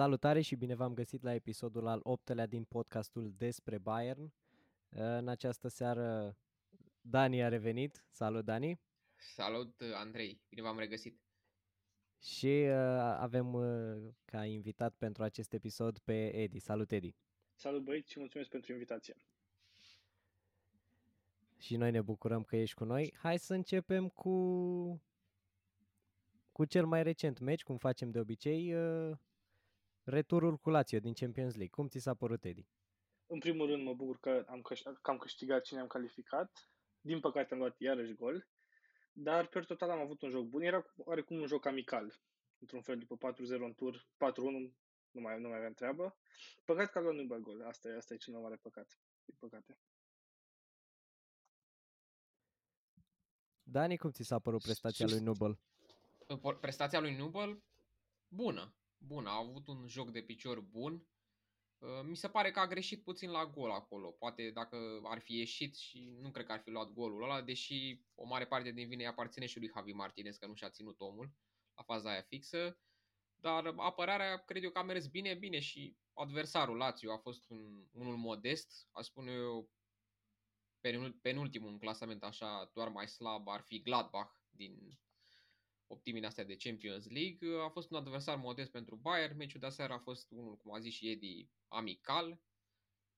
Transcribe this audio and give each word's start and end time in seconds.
Salutare 0.00 0.40
și 0.40 0.56
bine 0.56 0.74
v-am 0.74 0.94
găsit 0.94 1.22
la 1.22 1.34
episodul 1.34 1.86
al 1.86 2.00
optelea 2.02 2.46
din 2.46 2.64
podcastul 2.64 3.32
despre 3.36 3.78
Bayern. 3.78 4.32
În 4.88 5.28
această 5.28 5.68
seară 5.68 6.36
Dani 7.00 7.42
a 7.42 7.48
revenit. 7.48 8.04
Salut 8.10 8.44
Dani! 8.44 8.80
Salut 9.16 9.80
Andrei, 9.94 10.40
bine 10.48 10.62
v-am 10.62 10.78
regăsit! 10.78 11.20
Și 12.20 12.46
uh, 12.46 12.74
avem 13.18 13.54
uh, 13.54 14.12
ca 14.24 14.44
invitat 14.44 14.94
pentru 14.94 15.22
acest 15.22 15.52
episod 15.52 15.98
pe 15.98 16.34
Edi. 16.36 16.58
Salut 16.58 16.92
Edi! 16.92 17.14
Salut 17.54 17.82
băieți 17.82 18.10
și 18.10 18.18
mulțumesc 18.18 18.50
pentru 18.50 18.72
invitație! 18.72 19.16
Și 21.58 21.76
noi 21.76 21.90
ne 21.90 22.02
bucurăm 22.02 22.42
că 22.42 22.56
ești 22.56 22.76
cu 22.76 22.84
noi. 22.84 23.14
Hai 23.18 23.38
să 23.38 23.54
începem 23.54 24.08
cu 24.08 25.02
cu 26.52 26.64
cel 26.64 26.86
mai 26.86 27.02
recent 27.02 27.38
meci, 27.38 27.62
cum 27.62 27.76
facem 27.76 28.10
de 28.10 28.18
obicei, 28.18 28.74
uh, 28.74 29.16
returul 30.10 30.56
cu 30.56 30.70
Lazio 30.70 30.98
din 30.98 31.12
Champions 31.12 31.54
League. 31.54 31.74
Cum 31.74 31.88
ți 31.88 31.98
s-a 31.98 32.14
părut, 32.14 32.44
Edi? 32.44 32.68
În 33.26 33.38
primul 33.38 33.66
rând 33.66 33.82
mă 33.82 33.94
bucur 33.94 34.18
că 34.20 34.44
am, 34.48 34.62
câș- 34.62 35.00
că 35.02 35.10
am 35.10 35.18
câștigat 35.18 35.64
și 35.66 35.74
ne-am 35.74 35.86
calificat. 35.86 36.70
Din 37.00 37.20
păcate 37.20 37.54
am 37.54 37.60
luat 37.60 37.80
iarăși 37.80 38.14
gol, 38.14 38.48
dar 39.12 39.46
per 39.46 39.64
total 39.64 39.90
am 39.90 40.00
avut 40.00 40.22
un 40.22 40.30
joc 40.30 40.44
bun. 40.44 40.62
Era 40.62 40.84
oarecum 40.96 41.40
un 41.40 41.46
joc 41.46 41.66
amical, 41.66 42.20
într-un 42.58 42.82
fel, 42.82 42.98
după 42.98 43.32
4-0 43.32 43.64
în 43.64 43.74
tur, 43.74 44.08
4-1, 44.16 44.74
nu 45.10 45.20
mai, 45.20 45.40
nu 45.40 45.48
mai 45.48 45.56
aveam 45.56 45.72
treabă. 45.72 46.18
Păcat 46.64 46.90
că 46.90 46.98
a 46.98 47.00
luat 47.00 47.14
nu 47.14 47.40
gol, 47.40 47.62
asta 47.66 47.88
e, 47.88 47.96
asta 47.96 48.14
e 48.14 48.16
cel 48.16 48.32
mai 48.32 48.42
mare 48.42 48.56
păcat, 48.56 49.00
din 49.24 49.36
păcate. 49.38 49.78
Dani, 53.62 53.96
cum 53.96 54.10
ți 54.10 54.22
s-a 54.22 54.38
părut 54.38 54.62
prestația 54.62 55.06
lui 55.06 55.20
Nubel? 55.20 55.60
Prestația 56.60 57.00
lui 57.00 57.16
Nubel? 57.16 57.62
Bună 58.28 58.74
bun, 59.00 59.26
a 59.26 59.36
avut 59.36 59.66
un 59.66 59.86
joc 59.86 60.10
de 60.10 60.22
picior 60.22 60.60
bun. 60.60 61.06
Uh, 61.78 62.00
mi 62.02 62.16
se 62.16 62.28
pare 62.28 62.50
că 62.50 62.60
a 62.60 62.66
greșit 62.66 63.02
puțin 63.02 63.30
la 63.30 63.46
gol 63.46 63.70
acolo. 63.70 64.10
Poate 64.10 64.50
dacă 64.50 65.00
ar 65.04 65.18
fi 65.18 65.36
ieșit 65.36 65.76
și 65.76 66.16
nu 66.20 66.30
cred 66.30 66.46
că 66.46 66.52
ar 66.52 66.60
fi 66.60 66.70
luat 66.70 66.92
golul 66.92 67.22
ăla, 67.22 67.42
deși 67.42 68.00
o 68.14 68.26
mare 68.26 68.46
parte 68.46 68.70
din 68.70 68.88
vine 68.88 69.06
aparține 69.06 69.46
și 69.46 69.58
lui 69.58 69.70
Javi 69.74 69.92
Martinez, 69.92 70.36
că 70.36 70.46
nu 70.46 70.54
și-a 70.54 70.70
ținut 70.70 71.00
omul 71.00 71.32
la 71.74 71.82
faza 71.82 72.10
aia 72.10 72.22
fixă. 72.22 72.78
Dar 73.34 73.74
apărarea 73.76 74.36
cred 74.36 74.62
eu 74.62 74.70
că 74.70 74.78
a 74.78 74.82
mers 74.82 75.06
bine, 75.06 75.34
bine 75.34 75.58
și 75.58 75.96
adversarul 76.12 76.76
Lazio 76.76 77.12
a 77.12 77.18
fost 77.18 77.50
un, 77.50 77.86
unul 77.92 78.16
modest, 78.16 78.88
aș 78.92 79.04
spune 79.04 79.32
eu 79.32 79.70
penultimul 81.22 81.70
în 81.70 81.78
clasament 81.78 82.22
așa, 82.22 82.70
doar 82.74 82.88
mai 82.88 83.08
slab 83.08 83.48
ar 83.48 83.60
fi 83.60 83.82
Gladbach 83.82 84.32
din 84.50 84.98
optimile 85.90 86.26
astea 86.26 86.44
de 86.44 86.56
Champions 86.56 87.08
League. 87.08 87.62
A 87.64 87.68
fost 87.68 87.90
un 87.90 87.96
adversar 87.96 88.36
modest 88.36 88.70
pentru 88.70 88.96
Bayern. 88.96 89.36
Meciul 89.36 89.60
de 89.60 89.66
aseară 89.66 89.92
a 89.92 89.98
fost 89.98 90.30
unul, 90.30 90.56
cum 90.56 90.74
a 90.74 90.78
zis 90.78 90.92
și 90.92 91.10
Edi, 91.10 91.48
amical, 91.68 92.28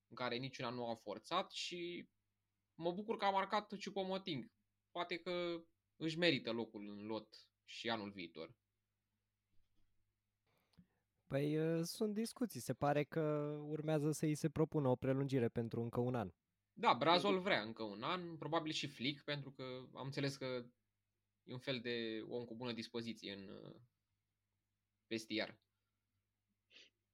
în 0.08 0.16
care 0.16 0.36
niciuna 0.36 0.70
nu 0.70 0.88
a 0.88 0.94
forțat 0.94 1.50
și 1.50 2.08
mă 2.74 2.92
bucur 2.92 3.16
că 3.16 3.24
a 3.24 3.30
marcat 3.30 3.76
Ciupomoting. 3.76 4.50
Poate 4.90 5.16
că 5.16 5.64
își 5.96 6.18
merită 6.18 6.52
locul 6.52 6.88
în 6.88 7.06
lot 7.06 7.46
și 7.64 7.90
anul 7.90 8.10
viitor. 8.10 8.54
Păi 11.26 11.58
sunt 11.84 12.14
discuții. 12.14 12.60
Se 12.60 12.74
pare 12.74 13.04
că 13.04 13.20
urmează 13.62 14.10
să 14.10 14.24
îi 14.24 14.34
se 14.34 14.50
propună 14.50 14.88
o 14.88 14.96
prelungire 14.96 15.48
pentru 15.48 15.80
încă 15.80 16.00
un 16.00 16.14
an. 16.14 16.32
Da, 16.72 16.94
Brazol 16.94 17.40
vrea 17.40 17.62
încă 17.62 17.82
un 17.82 18.02
an, 18.02 18.36
probabil 18.36 18.72
și 18.72 18.86
Flick, 18.86 19.24
pentru 19.24 19.50
că 19.50 19.62
am 19.94 20.04
înțeles 20.04 20.36
că 20.36 20.66
E 21.44 21.52
un 21.52 21.58
fel 21.58 21.80
de 21.80 22.24
om 22.28 22.44
cu 22.44 22.54
bună 22.54 22.72
dispoziție 22.72 23.32
în 23.32 23.48
uh, 23.48 23.74
vestiar. 25.06 25.58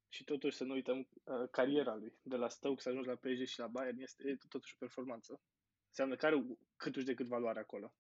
Și 0.09 0.25
totuși 0.25 0.57
să 0.57 0.65
nu 0.65 0.73
uităm 0.73 0.99
uh, 0.99 1.49
cariera 1.51 1.95
lui. 1.95 2.19
De 2.23 2.37
la 2.37 2.49
Stoke 2.49 2.81
să 2.81 2.89
ajungi 2.89 3.09
la 3.09 3.15
PSG 3.15 3.47
și 3.47 3.59
la 3.59 3.67
Bayern 3.67 4.01
este 4.01 4.39
totuși 4.49 4.75
o 4.75 4.79
performanță. 4.79 5.41
Înseamnă 5.89 6.17
că 6.17 6.27
are 6.27 6.59
câtuși 6.77 7.05
de 7.05 7.15
cât 7.15 7.27
valoare 7.27 7.59
acolo. 7.59 7.95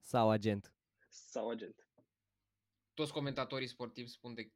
Sau 0.00 0.30
agent. 0.30 0.74
Sau 1.08 1.48
agent. 1.48 1.88
Toți 2.94 3.12
comentatorii 3.12 3.66
sportivi 3.66 4.08
spun 4.08 4.34
de 4.34 4.52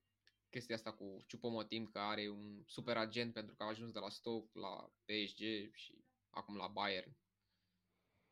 chestia 0.50 0.74
asta 0.74 0.92
cu 0.92 1.24
Ciupomotim 1.26 1.86
că 1.86 1.98
are 1.98 2.28
un 2.28 2.62
super 2.66 2.96
agent 2.96 3.32
pentru 3.32 3.54
că 3.54 3.62
a 3.62 3.66
ajuns 3.66 3.92
de 3.92 3.98
la 3.98 4.08
Stoke 4.08 4.58
la 4.58 4.92
PSG 5.04 5.74
și 5.74 6.04
acum 6.30 6.56
la 6.56 6.68
Bayern. 6.68 7.16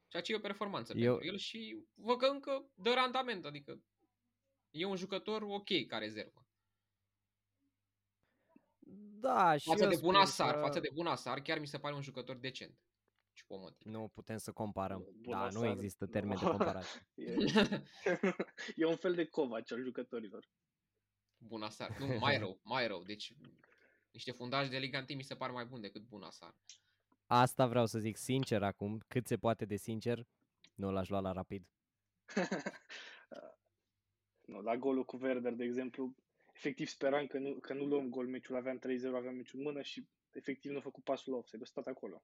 Ceea 0.08 0.22
ce 0.22 0.32
e 0.32 0.36
o 0.36 0.40
performanță 0.40 0.92
Eu... 0.96 1.12
pentru 1.12 1.26
el 1.26 1.38
și 1.38 1.84
văd 1.94 2.18
că 2.18 2.26
încă 2.26 2.70
dă 2.74 2.92
randament, 2.94 3.44
adică 3.44 3.82
e 4.70 4.84
un 4.84 4.96
jucător 4.96 5.42
ok 5.42 5.86
ca 5.86 5.98
rezervă. 5.98 6.46
Da, 9.20 9.56
și 9.56 9.68
față 9.68 9.86
de 9.86 9.96
Bunasar, 9.96 10.54
că... 10.54 10.60
față 10.60 10.80
de 10.80 10.90
Bunasar, 10.92 11.40
chiar 11.40 11.58
mi 11.58 11.66
se 11.66 11.78
pare 11.78 11.94
un 11.94 12.02
jucător 12.02 12.36
decent. 12.36 12.78
Nu 13.78 14.08
putem 14.14 14.36
să 14.36 14.52
comparăm. 14.52 15.06
Bunasar, 15.20 15.52
da, 15.52 15.58
nu 15.58 15.66
există 15.66 16.06
termen 16.06 16.38
de 16.38 16.44
comparație. 16.50 17.08
e, 17.14 17.34
e 18.76 18.84
un 18.84 18.96
fel 18.96 19.14
de 19.14 19.26
covaci 19.26 19.72
al 19.72 19.82
jucătorilor. 19.82 20.48
Bunasar. 21.38 21.96
Nu, 21.98 22.06
mai 22.06 22.38
rău, 22.38 22.60
mai 22.62 22.86
rău. 22.86 23.02
Deci 23.02 23.32
niște 24.10 24.30
fundași 24.30 24.70
de 24.70 24.78
Liga 24.78 24.98
1 24.98 25.06
mi 25.16 25.22
se 25.22 25.36
par 25.36 25.50
mai 25.50 25.64
bun 25.64 25.80
decât 25.80 26.02
Bunasar. 26.02 26.54
Asta 27.26 27.66
vreau 27.66 27.86
să 27.86 27.98
zic 27.98 28.16
sincer 28.16 28.62
acum, 28.62 29.02
cât 29.08 29.26
se 29.26 29.36
poate 29.36 29.64
de 29.64 29.76
sincer, 29.76 30.26
nu 30.74 30.90
l-aș 30.90 31.08
lua 31.08 31.20
la 31.20 31.32
rapid. 31.32 31.66
nu, 34.50 34.60
la 34.60 34.76
golul 34.76 35.04
cu 35.04 35.16
Werder, 35.16 35.52
de 35.52 35.64
exemplu, 35.64 36.14
efectiv 36.52 36.88
speram 36.88 37.26
că 37.26 37.38
nu, 37.38 37.54
că 37.54 37.74
nu 37.74 37.84
luăm 37.84 38.08
gol 38.08 38.26
meciul, 38.26 38.56
aveam 38.56 38.78
3-0, 38.78 38.82
aveam 39.14 39.34
meciul 39.34 39.58
în 39.58 39.64
mână 39.64 39.82
și 39.82 40.08
efectiv 40.30 40.70
nu 40.70 40.78
a 40.78 40.80
făcut 40.80 41.04
pasul 41.04 41.32
la 41.32 41.38
offside, 41.38 41.62
a 41.62 41.66
stat 41.66 41.86
acolo. 41.86 42.22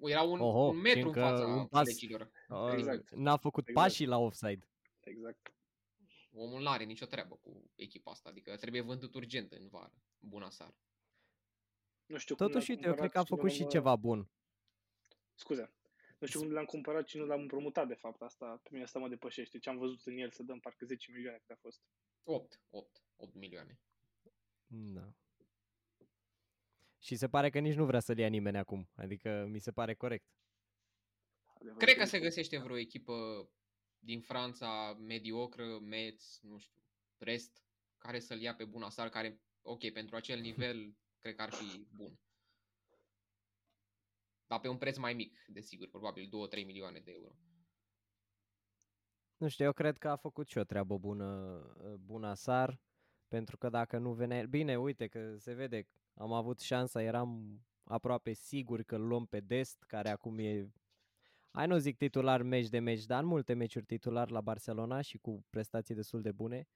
Era 0.00 0.22
un, 0.22 0.40
Oho, 0.40 0.58
un 0.58 0.80
metru 0.80 1.08
în 1.08 1.14
fața 1.14 1.46
un 1.46 1.66
pas, 1.66 1.86
legilor. 1.86 2.30
Exact. 2.72 3.10
N-a 3.10 3.36
făcut 3.36 3.68
exact. 3.68 3.86
pașii 3.86 4.06
la 4.06 4.18
offside. 4.18 4.68
Exact. 5.00 5.54
Omul 6.32 6.60
nu 6.60 6.68
are 6.68 6.84
nicio 6.84 7.06
treabă 7.06 7.34
cu 7.34 7.70
echipa 7.74 8.10
asta, 8.10 8.28
adică 8.28 8.56
trebuie 8.56 8.80
vândut 8.80 9.14
urgent 9.14 9.52
în 9.52 9.68
vară. 9.68 9.92
Bună 10.18 10.50
seară. 10.50 10.74
Nu 12.06 12.18
știu 12.18 12.34
Totuși, 12.34 12.70
uite, 12.70 12.86
eu 12.86 12.94
cred 12.94 13.10
că 13.10 13.18
a 13.18 13.24
făcut 13.24 13.50
și 13.50 13.66
ceva 13.66 13.96
bun. 13.96 14.30
Scuze. 15.34 15.70
Nu 16.18 16.26
știu 16.26 16.40
cum 16.40 16.50
l-am 16.50 16.64
cumpărat 16.64 17.08
și 17.08 17.16
nu 17.16 17.24
l-am 17.24 17.40
împrumutat, 17.40 17.88
de 17.88 17.94
fapt. 17.94 18.22
Asta, 18.22 18.60
pe 18.62 18.68
mine 18.72 18.84
asta 18.84 18.98
mă 18.98 19.08
depășește. 19.08 19.58
Ce 19.58 19.68
am 19.68 19.78
văzut 19.78 20.06
în 20.06 20.16
el 20.16 20.30
să 20.30 20.42
dăm 20.42 20.60
parcă 20.60 20.84
10 20.84 21.10
milioane 21.10 21.38
cât 21.38 21.50
a 21.50 21.58
fost. 21.60 21.82
8, 22.22 22.60
8, 22.70 23.02
8 23.16 23.34
milioane. 23.34 23.80
Da. 24.66 25.12
Și 26.98 27.16
se 27.16 27.28
pare 27.28 27.50
că 27.50 27.58
nici 27.58 27.74
nu 27.74 27.84
vrea 27.84 28.00
să-l 28.00 28.18
ia 28.18 28.28
nimeni 28.28 28.56
acum. 28.56 28.88
Adică 28.94 29.46
mi 29.48 29.58
se 29.58 29.72
pare 29.72 29.94
corect. 29.94 30.26
Adevărat. 31.46 31.82
Cred 31.82 31.96
că 31.96 32.04
se 32.04 32.20
găsește 32.20 32.58
vreo 32.58 32.76
echipă 32.76 33.48
din 33.98 34.20
Franța 34.20 34.94
mediocră, 34.94 35.78
Metz, 35.78 36.38
nu 36.42 36.58
știu, 36.58 36.82
Rest, 37.18 37.64
care 37.98 38.20
să-l 38.20 38.40
ia 38.40 38.54
pe 38.54 38.64
Bunasar, 38.64 39.08
care, 39.08 39.40
ok, 39.62 39.92
pentru 39.92 40.16
acel 40.16 40.40
nivel 40.40 40.96
cred 41.18 41.34
că 41.34 41.42
ar 41.42 41.52
fi 41.52 41.86
bun. 41.94 42.18
Dar 44.46 44.60
pe 44.60 44.68
un 44.68 44.78
preț 44.78 44.96
mai 44.96 45.14
mic, 45.14 45.44
desigur, 45.48 45.88
probabil 45.88 46.26
2-3 46.26 46.66
milioane 46.66 47.00
de 47.00 47.10
euro. 47.10 47.34
Nu 49.36 49.48
știu, 49.48 49.64
eu 49.64 49.72
cred 49.72 49.98
că 49.98 50.08
a 50.08 50.16
făcut 50.16 50.48
și 50.48 50.58
o 50.58 50.64
treabă 50.64 50.98
bună, 50.98 51.60
bună 52.00 52.34
Sar, 52.34 52.80
pentru 53.28 53.56
că 53.56 53.68
dacă 53.68 53.98
nu 53.98 54.12
venea... 54.12 54.46
Bine, 54.46 54.78
uite 54.78 55.06
că 55.06 55.36
se 55.36 55.52
vede, 55.52 55.86
am 56.14 56.32
avut 56.32 56.60
șansa, 56.60 57.02
eram 57.02 57.60
aproape 57.84 58.32
sigur 58.32 58.82
că 58.82 58.94
îl 58.94 59.06
luăm 59.06 59.26
pe 59.26 59.40
Dest, 59.40 59.82
care 59.82 60.08
acum 60.08 60.38
e, 60.38 60.70
hai 61.50 61.66
nu 61.66 61.76
zic 61.76 61.96
titular 61.96 62.42
meci 62.42 62.68
de 62.68 62.78
meci, 62.78 63.04
dar 63.04 63.22
în 63.22 63.28
multe 63.28 63.54
meciuri 63.54 63.84
titular 63.84 64.30
la 64.30 64.40
Barcelona 64.40 65.00
și 65.00 65.18
cu 65.18 65.44
prestații 65.50 65.94
destul 65.94 66.22
de 66.22 66.32
bune 66.32 66.68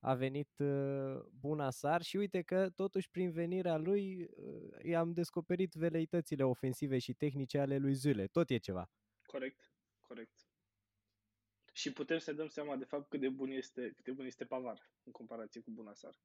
a 0.00 0.14
venit 0.14 0.58
uh, 0.58 1.20
Bunasar 1.40 2.02
și 2.02 2.16
uite 2.16 2.42
că 2.42 2.70
totuși 2.70 3.10
prin 3.10 3.30
venirea 3.30 3.76
lui 3.76 4.22
uh, 4.22 4.84
i-am 4.84 5.12
descoperit 5.12 5.72
veleitățile 5.72 6.44
ofensive 6.44 6.98
și 6.98 7.14
tehnice 7.14 7.58
ale 7.58 7.76
lui 7.76 7.94
Zule. 7.94 8.26
Tot 8.26 8.50
e 8.50 8.58
ceva. 8.58 8.90
Corect, 9.26 9.72
corect. 10.00 10.46
Și 11.72 11.92
putem 11.92 12.18
să 12.18 12.32
dăm 12.32 12.48
seama 12.48 12.76
de 12.76 12.84
fapt 12.84 13.08
cât 13.08 13.20
de 13.20 13.28
bun 13.28 13.50
este, 13.50 13.92
cât 13.94 14.04
de 14.04 14.12
bun 14.12 14.24
este 14.24 14.44
Pavar 14.44 14.90
în 15.02 15.12
comparație 15.12 15.60
cu 15.60 15.70
Bunasar. 15.70 16.20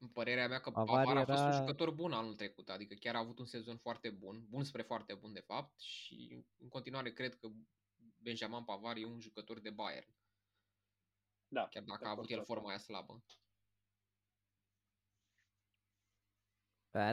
În 0.00 0.08
părerea 0.08 0.48
mea 0.48 0.60
că 0.60 0.70
Pavar, 0.70 1.04
Pavar 1.04 1.16
a 1.16 1.24
fost 1.24 1.42
un 1.42 1.52
jucător 1.52 1.90
bun 1.90 2.12
anul 2.12 2.34
trecut, 2.34 2.68
adică 2.68 2.94
chiar 2.94 3.14
a 3.14 3.18
avut 3.18 3.38
un 3.38 3.46
sezon 3.46 3.76
foarte 3.76 4.10
bun, 4.10 4.46
bun 4.48 4.64
spre 4.64 4.82
foarte 4.82 5.14
bun 5.14 5.32
de 5.32 5.40
fapt 5.40 5.80
și 5.80 6.44
în 6.58 6.68
continuare 6.68 7.12
cred 7.12 7.34
că 7.34 7.48
Benjamin 8.22 8.64
Pavar 8.64 8.96
e 8.96 9.04
un 9.04 9.20
jucător 9.20 9.60
de 9.60 9.70
Bayern. 9.70 10.06
Da, 11.48 11.68
chiar 11.68 11.82
dacă 11.82 12.06
a 12.06 12.10
avut 12.10 12.30
el 12.30 12.44
forma 12.44 12.68
aia 12.68 12.78
slabă. 12.78 13.22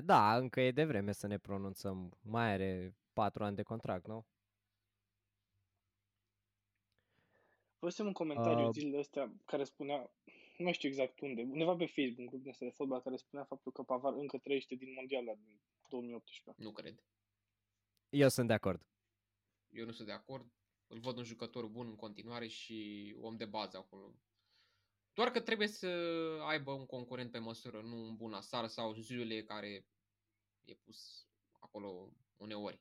Da, 0.03 0.37
încă 0.37 0.61
e 0.61 0.71
de 0.71 0.85
vreme 0.85 1.11
să 1.11 1.27
ne 1.27 1.37
pronunțăm. 1.37 2.17
Mai 2.21 2.51
are 2.51 2.95
patru 3.13 3.43
ani 3.43 3.55
de 3.55 3.63
contract, 3.63 4.07
nu? 4.07 4.25
Văzusem 7.79 8.05
un 8.05 8.13
comentariu 8.13 8.65
Uh, 8.65 8.73
zilele 8.73 8.99
astea 8.99 9.33
care 9.45 9.63
spunea, 9.63 9.97
nu 10.57 10.63
mai 10.63 10.73
știu 10.73 10.89
exact 10.89 11.19
unde, 11.19 11.41
undeva 11.41 11.75
pe 11.75 11.85
Facebook, 11.85 12.17
un 12.17 12.25
grup 12.25 12.41
din 12.41 12.49
ăsta 12.49 12.65
de 12.65 12.71
fotbal 12.71 13.01
care 13.01 13.15
spunea 13.15 13.45
faptul 13.45 13.71
că 13.71 13.83
Pavar 13.83 14.13
încă 14.13 14.37
trăiește 14.37 14.75
din 14.75 14.93
mondiala 14.93 15.33
din 15.33 15.61
2018. 15.89 16.63
Nu 16.63 16.71
cred. 16.71 17.03
Eu 18.09 18.29
sunt 18.29 18.47
de 18.47 18.53
acord. 18.53 18.87
Eu 19.69 19.85
nu 19.85 19.91
sunt 19.91 20.07
de 20.07 20.13
acord. 20.13 20.51
Îl 20.87 20.99
văd 20.99 21.17
un 21.17 21.23
jucător 21.23 21.65
bun 21.65 21.87
în 21.87 21.95
continuare 21.95 22.47
și 22.47 23.15
om 23.21 23.35
de 23.35 23.45
bază 23.45 23.77
acolo. 23.77 24.13
Doar 25.13 25.31
că 25.31 25.39
trebuie 25.39 25.67
să 25.67 25.87
aibă 26.47 26.71
un 26.71 26.85
concurent 26.85 27.31
pe 27.31 27.37
măsură, 27.37 27.81
nu 27.81 27.95
un 27.95 28.15
bun 28.15 28.33
asar 28.33 28.67
sau 28.67 28.93
Zule 28.93 29.43
care 29.43 29.87
e 30.63 30.73
pus 30.73 31.27
acolo 31.59 32.09
uneori. 32.37 32.79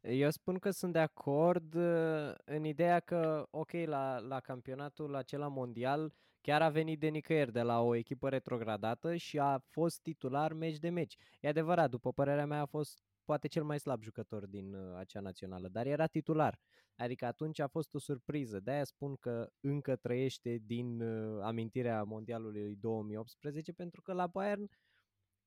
Eu 0.00 0.30
spun 0.30 0.58
că 0.58 0.70
sunt 0.70 0.92
de 0.92 0.98
acord 0.98 1.74
uh, 1.74 2.34
în 2.44 2.64
ideea 2.64 3.00
că, 3.00 3.46
ok, 3.50 3.72
la, 3.72 4.18
la 4.18 4.40
campionatul 4.40 5.14
acela 5.14 5.48
mondial 5.48 6.14
chiar 6.40 6.62
a 6.62 6.68
venit 6.68 6.98
de 6.98 7.08
nicăieri, 7.08 7.52
de 7.52 7.62
la 7.62 7.80
o 7.80 7.94
echipă 7.94 8.28
retrogradată 8.28 9.16
și 9.16 9.38
a 9.38 9.58
fost 9.58 10.00
titular 10.00 10.52
meci 10.52 10.78
de 10.78 10.88
meci. 10.88 11.16
E 11.40 11.48
adevărat, 11.48 11.90
după 11.90 12.12
părerea 12.12 12.46
mea 12.46 12.60
a 12.60 12.66
fost 12.66 13.02
poate 13.26 13.48
cel 13.48 13.64
mai 13.64 13.80
slab 13.80 14.02
jucător 14.02 14.46
din 14.46 14.74
uh, 14.74 14.96
acea 14.96 15.20
națională, 15.20 15.68
dar 15.68 15.86
era 15.86 16.06
titular. 16.06 16.60
Adică 16.96 17.26
atunci 17.26 17.58
a 17.58 17.66
fost 17.66 17.94
o 17.94 17.98
surpriză. 17.98 18.60
De-aia 18.60 18.84
spun 18.84 19.16
că 19.16 19.50
încă 19.60 19.96
trăiește 19.96 20.58
din 20.62 21.00
uh, 21.00 21.42
amintirea 21.42 22.02
mondialului 22.02 22.76
2018, 22.76 23.72
pentru 23.72 24.02
că 24.02 24.12
la 24.12 24.26
Bayern 24.26 24.70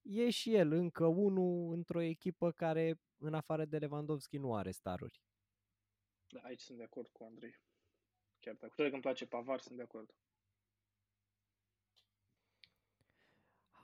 e 0.02 0.30
și 0.30 0.54
el 0.54 0.72
încă 0.72 1.06
unul 1.06 1.74
într-o 1.74 2.02
echipă 2.02 2.52
care, 2.52 3.00
în 3.18 3.34
afară 3.34 3.66
de 3.66 3.78
Lewandowski, 3.78 4.38
nu 4.38 4.56
are 4.56 4.72
staruri. 4.72 5.22
Da, 6.28 6.40
aici 6.40 6.62
sunt 6.62 6.78
de 6.78 6.84
acord 6.84 7.08
cu 7.08 7.24
Andrei. 7.24 7.56
Chiar 8.40 8.54
dacă, 8.54 8.68
cu 8.68 8.76
toate 8.76 8.90
că 8.90 8.96
îmi 8.96 9.04
place 9.04 9.26
Pavar, 9.26 9.60
sunt 9.60 9.78
de 9.78 9.84
acord. 9.84 10.14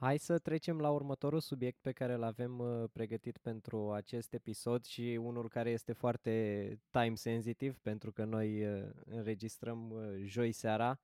Hai 0.05 0.17
să 0.17 0.39
trecem 0.39 0.79
la 0.79 0.89
următorul 0.89 1.39
subiect 1.39 1.81
pe 1.81 1.91
care 1.91 2.13
îl 2.13 2.23
avem 2.23 2.59
uh, 2.59 2.89
pregătit 2.93 3.37
pentru 3.37 3.91
acest 3.91 4.33
episod 4.33 4.83
și 4.83 5.01
unul 5.21 5.49
care 5.49 5.69
este 5.69 5.93
foarte 5.93 6.79
time 6.89 7.15
sensitive 7.15 7.77
pentru 7.81 8.11
că 8.11 8.23
noi 8.23 8.65
uh, 8.65 8.89
înregistrăm 9.05 9.89
uh, 9.89 10.23
joi 10.25 10.51
seara. 10.51 10.99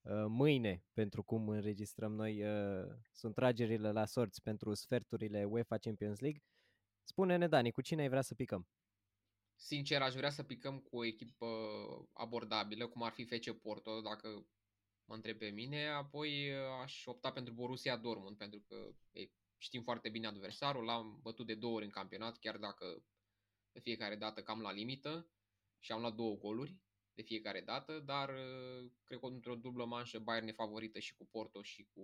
Uh, 0.00 0.24
Mâine, 0.28 0.84
pentru 0.92 1.22
cum 1.22 1.48
înregistrăm 1.48 2.12
noi, 2.12 2.42
uh, 2.42 2.94
sunt 3.12 3.34
tragerile 3.34 3.92
la 3.92 4.04
sorți 4.04 4.42
pentru 4.42 4.74
sferturile 4.74 5.44
UEFA 5.44 5.78
Champions 5.78 6.18
League. 6.18 6.42
Spune-ne, 7.02 7.48
Dani, 7.48 7.70
cu 7.70 7.80
cine 7.80 8.02
ai 8.02 8.08
vrea 8.08 8.22
să 8.22 8.34
picăm? 8.34 8.68
Sincer, 9.54 10.02
aș 10.02 10.14
vrea 10.14 10.30
să 10.30 10.42
picăm 10.42 10.78
cu 10.78 10.96
o 10.96 11.04
echipă 11.04 11.46
abordabilă, 12.12 12.86
cum 12.86 13.02
ar 13.02 13.12
fi 13.12 13.24
FC 13.24 13.50
Porto, 13.50 14.00
dacă 14.00 14.46
mă 15.06 15.14
întreb 15.14 15.38
pe 15.38 15.48
mine, 15.48 15.88
apoi 15.88 16.50
uh, 16.50 16.58
aș 16.82 17.06
opta 17.06 17.32
pentru 17.32 17.52
Borussia 17.52 17.96
Dortmund, 17.96 18.36
pentru 18.36 18.60
că 18.68 18.94
ei, 19.10 19.32
știm 19.56 19.82
foarte 19.82 20.08
bine 20.08 20.26
adversarul, 20.26 20.84
l-am 20.84 21.18
bătut 21.22 21.46
de 21.46 21.54
două 21.54 21.74
ori 21.74 21.84
în 21.84 21.90
campionat, 21.90 22.38
chiar 22.38 22.56
dacă 22.56 23.04
de 23.72 23.80
fiecare 23.80 24.16
dată 24.16 24.42
cam 24.42 24.60
la 24.60 24.72
limită 24.72 25.30
și 25.78 25.92
am 25.92 26.00
luat 26.00 26.14
două 26.14 26.36
goluri 26.36 26.76
de 27.14 27.22
fiecare 27.22 27.60
dată, 27.60 27.98
dar 27.98 28.28
uh, 28.28 28.90
cred 29.04 29.18
că 29.18 29.26
într-o 29.26 29.54
dublă 29.54 29.84
manșă 29.84 30.18
Bayern 30.18 30.48
e 30.48 30.52
favorită 30.52 30.98
și 30.98 31.14
cu 31.14 31.26
Porto 31.26 31.62
și 31.62 31.88
cu 31.94 32.02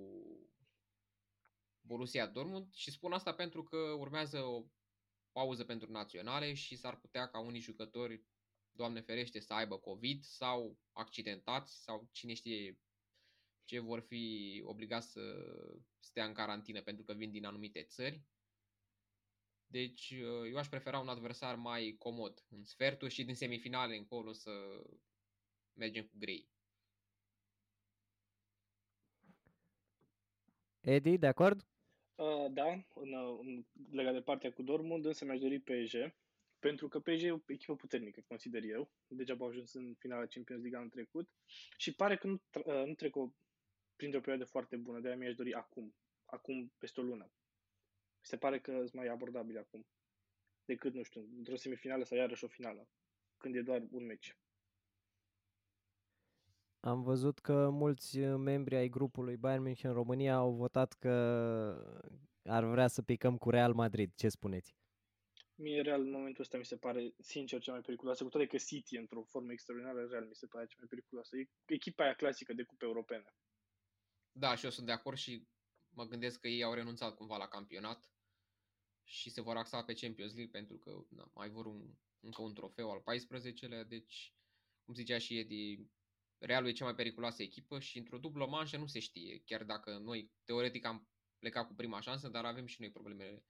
Borussia 1.81 2.27
Dortmund 2.27 2.75
și 2.75 2.91
spun 2.91 3.13
asta 3.13 3.35
pentru 3.35 3.63
că 3.63 3.77
urmează 3.77 4.39
o 4.39 4.65
pauză 5.33 5.65
pentru 5.65 5.91
naționale 5.91 6.55
și 6.55 6.77
s-ar 6.77 6.97
putea 7.01 7.29
ca 7.29 7.41
unii 7.41 7.61
jucători, 7.61 8.25
Doamne 8.75 9.01
ferește, 9.01 9.41
să 9.41 9.53
aibă 9.53 9.79
COVID 9.79 10.23
sau 10.23 10.79
accidentați 10.93 11.83
sau 11.83 12.09
cine 12.13 12.35
știe 12.35 12.79
ce 13.65 13.79
vor 13.79 14.01
fi 14.01 14.63
obligați 14.65 15.11
să 15.11 15.21
stea 15.99 16.25
în 16.25 16.33
carantină 16.33 16.83
pentru 16.83 17.05
că 17.05 17.13
vin 17.13 17.31
din 17.31 17.45
anumite 17.45 17.83
țări. 17.83 18.23
Deci 19.67 20.11
eu 20.51 20.57
aș 20.57 20.69
prefera 20.69 20.99
un 20.99 21.09
adversar 21.09 21.57
mai 21.57 21.97
comod 21.99 22.45
în 22.49 22.65
sfertul 22.65 23.09
și 23.09 23.25
din 23.25 23.35
semifinale 23.35 23.97
încolo 23.97 24.33
să 24.33 24.51
mergem 25.73 26.05
cu 26.05 26.19
grei. 26.19 26.51
Edi, 30.81 31.19
de 31.19 31.27
acord? 31.27 31.67
Uh, 32.15 32.47
da, 32.51 32.73
în, 32.95 33.15
în, 33.41 33.65
legat 33.91 34.13
de 34.13 34.21
partea 34.21 34.53
cu 34.53 34.63
Dortmund, 34.63 35.05
însă 35.05 35.25
mi-aș 35.25 35.41
dori 35.41 35.59
PSG, 35.59 36.15
pentru 36.59 36.89
că 36.89 37.01
PSG 37.01 37.23
e 37.23 37.31
o 37.31 37.39
echipă 37.47 37.77
puternică, 37.77 38.25
consider 38.29 38.63
eu. 38.63 38.91
Degeaba 39.07 39.45
au 39.45 39.51
ajuns 39.51 39.73
în 39.73 39.95
finala 39.99 40.27
Champions 40.27 40.61
League 40.61 40.79
anul 40.79 40.91
trecut 40.91 41.29
și 41.77 41.95
pare 41.95 42.17
că 42.17 42.27
nu, 42.27 42.43
uh, 42.65 42.87
nu 42.87 42.95
trec 42.95 43.17
o, 43.17 43.33
printr-o 44.03 44.21
perioadă 44.21 44.51
foarte 44.51 44.77
bună, 44.77 45.01
de-aia 45.01 45.17
mi-aș 45.17 45.35
dori 45.35 45.55
acum, 45.55 45.95
acum 46.25 46.73
peste 46.79 47.01
o 47.01 47.03
lună. 47.03 47.25
Mi 48.21 48.27
se 48.27 48.37
pare 48.37 48.61
că 48.61 48.73
sunt 48.73 48.93
mai 48.93 49.07
abordabil 49.07 49.59
acum 49.59 49.87
decât, 50.65 50.95
nu 50.95 51.03
știu, 51.03 51.29
într-o 51.37 51.57
semifinală 51.57 52.05
sau 52.05 52.17
iarăși 52.19 52.45
o 52.45 52.49
finală, 52.49 52.89
când 53.37 53.57
e 53.57 53.63
doar 53.63 53.83
un 53.91 54.05
meci. 54.05 54.37
Am 56.81 57.03
văzut 57.03 57.39
că 57.39 57.69
mulți 57.71 58.19
membri 58.19 58.77
ai 58.77 58.89
grupului 58.89 59.37
Bayern 59.37 59.63
München 59.63 59.93
România 59.93 60.35
au 60.35 60.53
votat 60.53 60.93
că 60.93 61.15
ar 62.45 62.65
vrea 62.65 62.87
să 62.87 63.03
picăm 63.03 63.37
cu 63.37 63.51
Real 63.51 63.73
Madrid. 63.73 64.15
Ce 64.15 64.29
spuneți? 64.29 64.77
Mie 65.55 65.81
Real 65.81 66.01
în 66.01 66.11
momentul 66.11 66.43
ăsta 66.43 66.59
mi 66.59 66.65
se 66.65 66.77
pare 66.77 67.15
sincer 67.19 67.61
cea 67.61 67.73
mai 67.73 67.81
periculoasă, 67.81 68.25
cu 68.25 68.31
toate 68.31 68.47
că 68.47 68.57
City 68.57 68.97
într-o 68.97 69.23
formă 69.23 69.53
extraordinară, 69.53 70.07
Real 70.07 70.27
mi 70.27 70.35
se 70.35 70.47
pare 70.47 70.67
cea 70.67 70.77
mai 70.79 70.89
periculoasă. 70.89 71.37
E 71.37 71.49
echipa 71.67 72.05
aia 72.05 72.15
clasică 72.15 72.53
de 72.53 72.63
cupe 72.63 72.85
europene. 72.85 73.35
Da, 74.33 74.55
și 74.55 74.65
eu 74.65 74.71
sunt 74.71 74.87
de 74.87 74.93
acord 74.93 75.17
și 75.17 75.49
mă 75.89 76.05
gândesc 76.05 76.41
că 76.41 76.49
ei 76.49 76.63
au 76.63 76.75
renunțat 76.75 77.15
cumva 77.15 77.37
la 77.37 77.49
campionat 77.49 78.11
și 79.05 79.31
se 79.31 79.41
vor 79.41 79.57
axa 79.57 79.85
pe 79.85 79.95
Champions 79.95 80.35
League 80.35 80.61
pentru 80.61 80.79
că 80.79 81.05
na, 81.09 81.31
mai 81.35 81.49
vor 81.49 81.67
un, 81.67 81.95
încă 82.21 82.43
un 82.43 82.55
trofeu 82.55 82.91
al 82.91 83.01
14-lea, 83.01 83.87
deci, 83.89 84.35
cum 84.85 84.95
zicea 84.95 85.19
și 85.19 85.39
Edi, 85.39 85.91
Realul 86.45 86.69
e 86.69 86.73
cea 86.73 86.85
mai 86.85 86.95
periculoasă 86.95 87.43
echipă 87.43 87.81
și 87.81 87.99
într-o 87.99 88.19
dublă 88.19 88.47
manșă 88.47 88.77
nu 88.77 88.87
se 88.87 88.99
știe, 88.99 89.43
chiar 89.45 89.65
dacă 89.65 89.99
noi 89.99 90.33
teoretic 90.45 90.85
am 90.85 91.09
plecat 91.39 91.67
cu 91.67 91.75
prima 91.75 92.01
șansă, 92.01 92.29
dar 92.29 92.45
avem 92.45 92.67
și 92.67 92.81
noi 92.81 92.91
problemele 92.91 93.45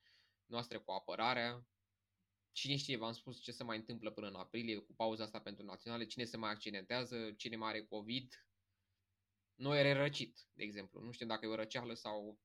noastre 0.46 0.78
cu 0.78 0.90
apărarea. 0.90 1.66
Cine 2.52 2.76
știe, 2.76 2.96
v-am 2.96 3.12
spus 3.12 3.40
ce 3.40 3.52
se 3.52 3.64
mai 3.64 3.76
întâmplă 3.76 4.10
până 4.10 4.28
în 4.28 4.34
aprilie 4.34 4.78
cu 4.78 4.94
pauza 4.94 5.22
asta 5.22 5.40
pentru 5.40 5.64
naționale, 5.64 6.06
cine 6.06 6.24
se 6.24 6.36
mai 6.36 6.50
accidentează, 6.50 7.32
cine 7.32 7.56
mai 7.56 7.68
are 7.68 7.84
COVID. 7.84 8.46
Noi 9.54 9.88
e 9.88 9.92
răcit, 9.92 10.46
de 10.52 10.62
exemplu. 10.62 11.00
Nu 11.00 11.10
știu 11.10 11.26
dacă 11.26 11.46
e 11.46 11.48
o 11.48 11.54
răceală 11.54 11.94
sau 11.94 12.38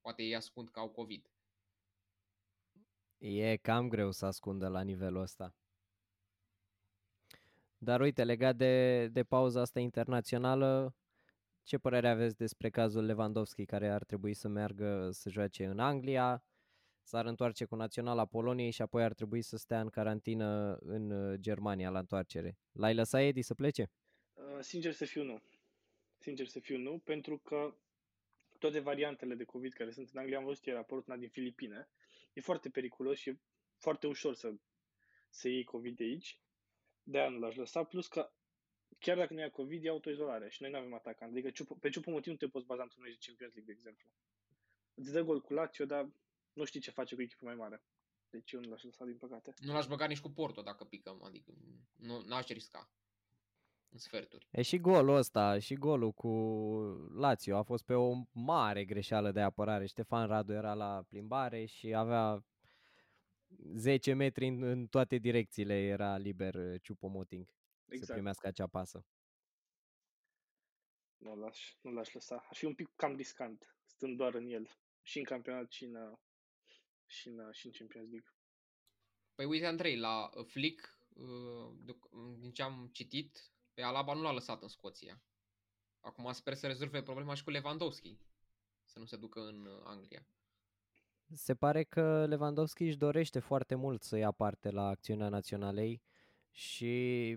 poate 0.00 0.22
ei 0.22 0.34
ascund 0.34 0.70
că 0.70 0.78
au 0.78 0.90
COVID. 0.90 1.30
E 3.18 3.56
cam 3.56 3.88
greu 3.88 4.10
să 4.10 4.26
ascundă 4.26 4.68
la 4.68 4.82
nivelul 4.82 5.20
ăsta. 5.20 5.54
Dar 7.78 8.00
uite, 8.00 8.24
legat 8.24 8.56
de, 8.56 9.06
de 9.08 9.24
pauza 9.24 9.60
asta 9.60 9.80
internațională, 9.80 10.94
ce 11.62 11.78
părere 11.78 12.08
aveți 12.08 12.36
despre 12.36 12.70
cazul 12.70 13.04
Lewandowski, 13.04 13.64
care 13.64 13.90
ar 13.90 14.04
trebui 14.04 14.34
să 14.34 14.48
meargă 14.48 15.08
să 15.10 15.30
joace 15.30 15.64
în 15.64 15.78
Anglia, 15.78 16.44
s-ar 17.02 17.26
întoarce 17.26 17.64
cu 17.64 17.74
naționala 17.74 18.26
Poloniei 18.26 18.70
și 18.70 18.82
apoi 18.82 19.02
ar 19.02 19.12
trebui 19.12 19.42
să 19.42 19.56
stea 19.56 19.80
în 19.80 19.88
carantină 19.88 20.76
în 20.80 21.10
uh, 21.10 21.38
Germania 21.40 21.90
la 21.90 21.98
întoarcere. 21.98 22.58
L-ai 22.72 22.94
lăsat 22.94 23.20
Edi 23.20 23.42
să 23.42 23.54
plece? 23.54 23.90
Uh, 24.32 24.58
sincer 24.60 24.92
să 24.92 25.04
fiu 25.04 25.22
nu. 25.22 25.42
Sincer 26.24 26.46
să 26.46 26.60
fiu 26.60 26.78
nu, 26.78 26.98
pentru 26.98 27.38
că 27.38 27.76
toate 28.58 28.78
variantele 28.78 29.34
de 29.34 29.44
COVID 29.44 29.72
care 29.72 29.90
sunt 29.90 30.10
în 30.12 30.18
Anglia, 30.18 30.38
am 30.38 30.44
văzut 30.44 30.64
ieri 30.64 30.78
raportul 30.78 31.12
una 31.12 31.20
din 31.20 31.28
Filipine, 31.28 31.88
e 32.32 32.40
foarte 32.40 32.68
periculos 32.68 33.18
și 33.18 33.28
e 33.28 33.38
foarte 33.76 34.06
ușor 34.06 34.34
să, 34.34 34.54
să 35.28 35.48
iei 35.48 35.64
COVID 35.64 35.96
de 35.96 36.04
aici. 36.04 36.38
De 37.02 37.18
aia 37.18 37.28
nu 37.28 37.38
l-aș 37.38 37.54
lăsa, 37.54 37.84
plus 37.84 38.06
că 38.06 38.32
chiar 38.98 39.16
dacă 39.16 39.32
nu 39.32 39.40
ia 39.40 39.50
COVID, 39.50 39.84
e 39.84 39.88
autoizolare 39.88 40.48
și 40.48 40.62
noi 40.62 40.70
nu 40.70 40.76
avem 40.76 40.94
atacant. 40.94 41.30
Adică 41.30 41.74
pe 41.80 41.88
ce 41.88 42.00
motiv 42.06 42.32
nu 42.32 42.38
te 42.38 42.48
poți 42.48 42.66
baza 42.66 42.82
într-un 42.82 43.02
meci 43.02 43.18
de 43.18 43.24
Champions 43.26 43.54
League, 43.54 43.72
de 43.72 43.78
exemplu. 43.78 44.08
Îți 44.94 45.12
dă 45.12 45.22
gol 45.22 45.40
cu 45.40 45.52
Lazio, 45.52 45.84
dar 45.84 46.10
nu 46.52 46.64
știi 46.64 46.80
ce 46.80 46.90
face 46.90 47.14
cu 47.14 47.22
echipă 47.22 47.44
mai 47.44 47.54
mare. 47.54 47.82
Deci 48.30 48.52
eu 48.52 48.60
nu 48.60 48.68
l-aș 48.68 48.82
lăsa, 48.82 49.04
din 49.04 49.16
păcate. 49.16 49.54
Nu 49.60 49.72
l-aș 49.72 49.86
băga 49.86 50.06
nici 50.06 50.20
cu 50.20 50.30
Porto 50.30 50.62
dacă 50.62 50.84
picăm, 50.84 51.22
adică 51.22 51.52
nu 51.98 52.34
aș 52.34 52.46
risca 52.46 52.90
în 53.94 54.00
sferturi. 54.00 54.48
E 54.50 54.62
și 54.62 54.78
golul 54.78 55.16
ăsta, 55.16 55.58
și 55.58 55.74
golul 55.74 56.12
cu 56.12 56.28
Lazio 57.14 57.56
a 57.56 57.62
fost 57.62 57.84
pe 57.84 57.94
o 57.94 58.12
mare 58.32 58.84
greșeală 58.84 59.32
de 59.32 59.40
apărare. 59.40 59.86
Ștefan 59.86 60.26
Radu 60.26 60.52
era 60.52 60.74
la 60.74 61.04
plimbare 61.08 61.64
și 61.64 61.94
avea 61.94 62.44
10 63.74 64.12
metri 64.12 64.46
în, 64.46 64.62
în 64.62 64.86
toate 64.86 65.16
direcțiile 65.16 65.74
era 65.74 66.16
liber 66.16 66.80
Ciupomoting 66.80 67.46
exact. 67.86 68.06
să 68.06 68.12
primească 68.12 68.46
acea 68.46 68.66
pasă. 68.66 69.06
Nu 71.16 71.36
l-aș, 71.36 71.76
nu 71.80 71.90
l-aș 71.90 72.12
lăsa. 72.12 72.34
Ar 72.48 72.56
fi 72.56 72.64
un 72.64 72.74
pic 72.74 72.90
cam 72.96 73.16
riscant, 73.16 73.76
stând 73.84 74.16
doar 74.16 74.34
în 74.34 74.46
el. 74.46 74.70
Și 75.02 75.18
în 75.18 75.24
campionat 75.24 75.70
și 75.70 75.84
în, 75.84 76.18
și 77.06 77.28
în, 77.28 77.52
și 77.52 77.66
în 77.66 77.72
Champions 77.72 78.10
League. 78.10 78.32
Păi 79.34 79.44
uite, 79.44 79.66
Andrei, 79.66 79.96
la 79.96 80.30
Flick 80.46 80.98
uh, 81.08 81.72
din 82.38 82.52
ce 82.52 82.62
am 82.62 82.88
citit, 82.92 83.53
pe 83.74 83.82
Alaba 83.82 84.14
nu 84.14 84.22
l-a 84.22 84.32
lăsat 84.32 84.62
în 84.62 84.68
Scoția. 84.68 85.22
Acum 86.00 86.32
sper 86.32 86.54
să 86.54 86.66
rezolve 86.66 87.02
problema 87.02 87.34
și 87.34 87.44
cu 87.44 87.50
Lewandowski, 87.50 88.18
să 88.84 88.98
nu 88.98 89.04
se 89.04 89.16
ducă 89.16 89.40
în 89.40 89.66
uh, 89.66 89.80
Anglia. 89.84 90.26
Se 91.32 91.54
pare 91.54 91.82
că 91.82 92.26
Lewandowski 92.26 92.84
își 92.84 92.96
dorește 92.96 93.38
foarte 93.38 93.74
mult 93.74 94.02
să 94.02 94.16
ia 94.16 94.30
parte 94.30 94.70
la 94.70 94.86
acțiunea 94.86 95.28
naționalei 95.28 96.02
și 96.50 97.30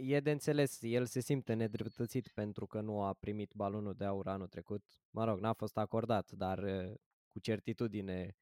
e 0.00 0.20
de 0.20 0.30
înțeles, 0.30 0.82
el 0.82 1.06
se 1.06 1.20
simte 1.20 1.54
nedreptățit 1.54 2.28
pentru 2.28 2.66
că 2.66 2.80
nu 2.80 3.02
a 3.02 3.12
primit 3.12 3.52
balonul 3.54 3.94
de 3.94 4.04
aur 4.04 4.28
anul 4.28 4.48
trecut. 4.48 4.84
Mă 5.10 5.24
rog, 5.24 5.38
n-a 5.38 5.52
fost 5.52 5.76
acordat, 5.76 6.30
dar 6.30 6.64
cu 7.28 7.38
certitudine 7.38 8.36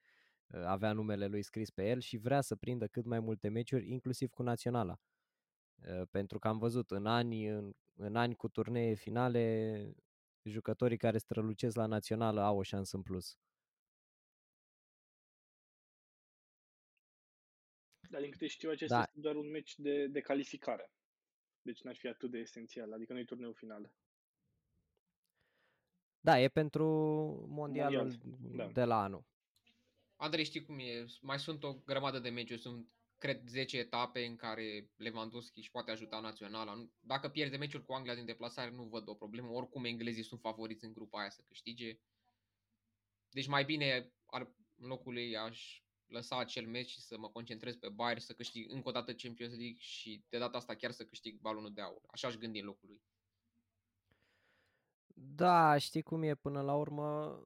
avea 0.65 0.93
numele 0.93 1.27
lui 1.27 1.43
scris 1.43 1.71
pe 1.71 1.89
el 1.89 2.01
și 2.01 2.17
vrea 2.17 2.41
să 2.41 2.57
prindă 2.57 2.87
cât 2.87 3.05
mai 3.05 3.21
multe 3.21 3.49
meciuri, 3.49 3.91
inclusiv 3.91 4.31
cu 4.31 4.43
naționala. 4.43 5.01
Pentru 6.11 6.39
că 6.39 6.49
am 6.49 6.59
văzut 6.59 6.91
în 6.91 7.07
ani, 7.07 7.47
în, 7.47 7.73
în 7.95 8.17
ani 8.17 8.35
cu 8.35 8.49
turnee 8.49 8.95
finale, 8.95 9.95
jucătorii 10.43 10.97
care 10.97 11.19
strălucesc 11.19 11.77
la 11.77 11.87
națională 11.87 12.41
au 12.41 12.59
o 12.59 12.63
șansă 12.63 12.97
în 12.97 13.03
plus. 13.03 13.37
Dar 18.11 18.21
din 18.21 18.31
câte 18.31 18.47
știu, 18.47 18.71
acesta 18.71 18.95
da. 18.95 19.03
este 19.03 19.21
doar 19.21 19.37
un 19.37 19.51
meci 19.51 19.79
de, 19.79 20.07
de 20.07 20.21
calificare. 20.21 20.93
Deci 21.63 21.83
n-ar 21.83 21.97
fi 21.97 22.09
atât 22.09 22.31
de 22.31 22.39
esențial, 22.39 22.93
adică 22.93 23.13
nu 23.13 23.19
e 23.19 23.25
turneul 23.25 23.55
final. 23.55 23.93
Da, 26.21 26.41
e 26.41 26.49
pentru 26.49 26.85
mondialul 27.49 28.19
Mondial, 28.23 28.67
da. 28.67 28.73
de 28.73 28.85
la 28.85 29.03
anul. 29.03 29.25
Andrei, 30.17 30.45
știi 30.45 30.63
cum 30.63 30.79
e? 30.79 31.05
Mai 31.21 31.39
sunt 31.39 31.63
o 31.65 31.75
grămadă 31.75 32.19
de 32.19 32.29
meciuri, 32.29 32.61
sunt 32.61 32.89
cred 33.23 33.49
10 33.49 33.79
etape 33.79 34.25
în 34.25 34.37
care 34.37 34.91
Lewandowski 34.97 35.59
își 35.59 35.71
poate 35.71 35.91
ajuta 35.91 36.21
naționala. 36.21 36.89
Dacă 37.01 37.29
pierde 37.29 37.57
meciul 37.57 37.85
cu 37.85 37.93
Anglia 37.93 38.15
din 38.15 38.25
deplasare, 38.25 38.71
nu 38.71 38.83
văd 38.83 39.09
o 39.09 39.15
problemă. 39.15 39.49
Oricum 39.49 39.85
englezii 39.85 40.23
sunt 40.23 40.41
favoriți 40.41 40.85
în 40.85 40.93
grupa 40.93 41.21
aia 41.21 41.31
să 41.31 41.43
câștige. 41.49 41.99
Deci 43.29 43.47
mai 43.47 43.65
bine 43.65 44.13
ar, 44.27 44.53
în 44.77 44.89
locul 44.89 45.17
ei 45.17 45.37
aș 45.37 45.83
lăsa 46.07 46.39
acel 46.39 46.67
meci 46.67 46.91
și 46.91 47.01
să 47.01 47.19
mă 47.19 47.29
concentrez 47.29 47.77
pe 47.77 47.89
Bayern 47.89 48.21
să 48.21 48.33
câștig 48.33 48.71
încă 48.71 48.89
o 48.89 48.93
dată 48.93 49.15
Champions 49.15 49.53
League 49.57 49.79
și 49.79 50.25
de 50.29 50.39
data 50.39 50.57
asta 50.57 50.75
chiar 50.75 50.91
să 50.91 51.05
câștig 51.05 51.41
balonul 51.41 51.73
de 51.73 51.81
aur. 51.81 52.03
Așa 52.07 52.29
aș 52.29 52.35
gândi 52.35 52.59
în 52.59 52.65
locul 52.65 52.89
lui. 52.89 53.03
Da, 55.15 55.79
știi 55.79 56.03
cum 56.03 56.23
e 56.23 56.35
până 56.35 56.61
la 56.61 56.75
urmă. 56.75 57.39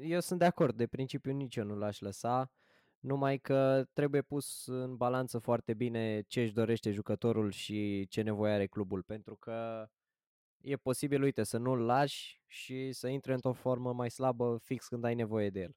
Eu 0.00 0.20
sunt 0.20 0.38
de 0.38 0.44
acord, 0.44 0.76
de 0.76 0.86
principiu 0.86 1.32
nici 1.32 1.56
eu 1.56 1.64
nu 1.64 1.76
l-aș 1.76 2.00
lăsa, 2.00 2.52
numai 3.04 3.38
că 3.38 3.84
trebuie 3.92 4.22
pus 4.22 4.66
în 4.66 4.96
balanță 4.96 5.38
foarte 5.38 5.74
bine 5.74 6.22
ce 6.22 6.42
își 6.42 6.52
dorește 6.52 6.90
jucătorul 6.90 7.50
și 7.50 8.06
ce 8.08 8.22
nevoie 8.22 8.52
are 8.52 8.66
clubul, 8.66 9.02
pentru 9.02 9.36
că 9.36 9.88
e 10.60 10.76
posibil, 10.76 11.22
uite, 11.22 11.42
să 11.42 11.58
nu-l 11.58 11.84
lași 11.84 12.42
și 12.46 12.92
să 12.92 13.08
intre 13.08 13.32
într-o 13.32 13.52
formă 13.52 13.92
mai 13.92 14.10
slabă 14.10 14.58
fix 14.62 14.88
când 14.88 15.04
ai 15.04 15.14
nevoie 15.14 15.50
de 15.50 15.60
el. 15.60 15.76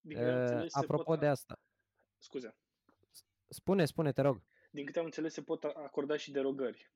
Din 0.00 0.18
uh, 0.18 0.66
apropo 0.70 1.02
pot... 1.02 1.18
de 1.18 1.26
asta. 1.26 1.60
Scuze. 2.18 2.56
Spune, 3.48 3.84
spune, 3.84 4.12
te 4.12 4.20
rog. 4.20 4.42
Din 4.70 4.84
câte 4.84 4.98
am 4.98 5.04
înțeles, 5.04 5.32
se 5.32 5.42
pot 5.42 5.64
acorda 5.64 6.16
și 6.16 6.30
derogări. 6.30 6.92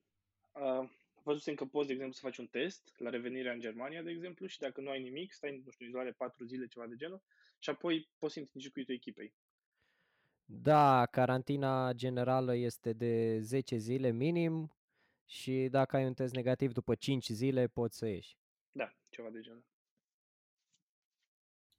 Uh, 0.52 0.90
văzusem 1.24 1.54
că 1.54 1.64
poți, 1.64 1.86
de 1.86 1.92
exemplu, 1.92 2.14
să 2.14 2.26
faci 2.26 2.38
un 2.38 2.46
test 2.46 2.94
la 2.96 3.10
revenirea 3.10 3.52
în 3.52 3.60
Germania, 3.60 4.02
de 4.02 4.10
exemplu, 4.10 4.46
și 4.46 4.58
dacă 4.58 4.80
nu 4.80 4.90
ai 4.90 5.02
nimic, 5.02 5.32
stai, 5.32 5.62
nu 5.64 5.70
știu, 5.70 5.86
izolare 5.86 6.12
4 6.12 6.44
zile, 6.44 6.66
ceva 6.66 6.86
de 6.86 6.96
genul, 6.96 7.22
și 7.58 7.70
apoi 7.70 8.10
poți 8.18 8.32
să 8.32 8.40
intri 8.40 8.72
în 8.74 8.94
echipei. 8.94 9.34
Da, 10.44 11.06
carantina 11.06 11.92
generală 11.92 12.56
este 12.56 12.92
de 12.92 13.40
10 13.40 13.76
zile 13.76 14.10
minim 14.10 14.76
și 15.24 15.68
dacă 15.70 15.96
ai 15.96 16.06
un 16.06 16.14
test 16.14 16.34
negativ 16.34 16.72
după 16.72 16.94
5 16.94 17.28
zile 17.28 17.66
poți 17.66 17.98
să 17.98 18.06
ieși. 18.06 18.36
Da, 18.72 18.94
ceva 19.08 19.30
de 19.30 19.40
genul. 19.40 19.64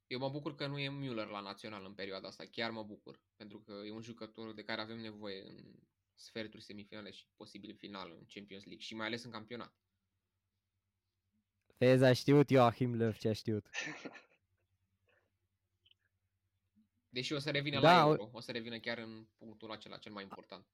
Eu 0.08 0.20
mă 0.20 0.30
bucur 0.30 0.56
că 0.56 0.68
nu 0.68 0.80
e 0.80 0.90
Müller 0.90 1.30
la 1.30 1.40
național 1.40 1.86
în 1.86 1.94
perioada 1.94 2.28
asta, 2.28 2.44
chiar 2.52 2.72
mă 2.72 2.84
bucur, 2.84 3.22
pentru 3.36 3.60
că 3.60 3.72
e 3.86 3.92
un 3.92 4.02
jucător 4.02 4.54
de 4.54 4.64
care 4.64 4.82
avem 4.82 5.00
nevoie 5.00 5.42
în 5.42 5.64
sferturi 6.16 6.64
semifinale 6.64 7.12
și 7.12 7.28
posibil 7.36 7.76
final 7.76 8.12
în 8.12 8.26
Champions 8.34 8.64
League 8.64 8.84
și 8.84 8.96
mai 8.96 9.06
ales 9.06 9.24
în 9.24 9.32
campionat. 9.32 9.74
Vezi, 11.78 12.04
a 12.04 12.14
știut 12.14 12.50
Joachim 12.50 13.02
Löw 13.02 13.18
ce 13.18 13.28
a 13.30 13.34
știut. 13.34 13.68
Deși 17.10 17.34
o 17.34 17.40
să 17.40 17.52
revină 17.52 17.80
da, 17.80 17.94
la 17.94 18.10
Euro, 18.10 18.30
o 18.32 18.40
să 18.40 18.52
revină 18.52 18.80
chiar 18.80 18.98
în 18.98 19.28
punctul 19.38 19.72
acela 19.72 19.98
cel 19.98 20.12
mai 20.12 20.24
important. 20.24 20.66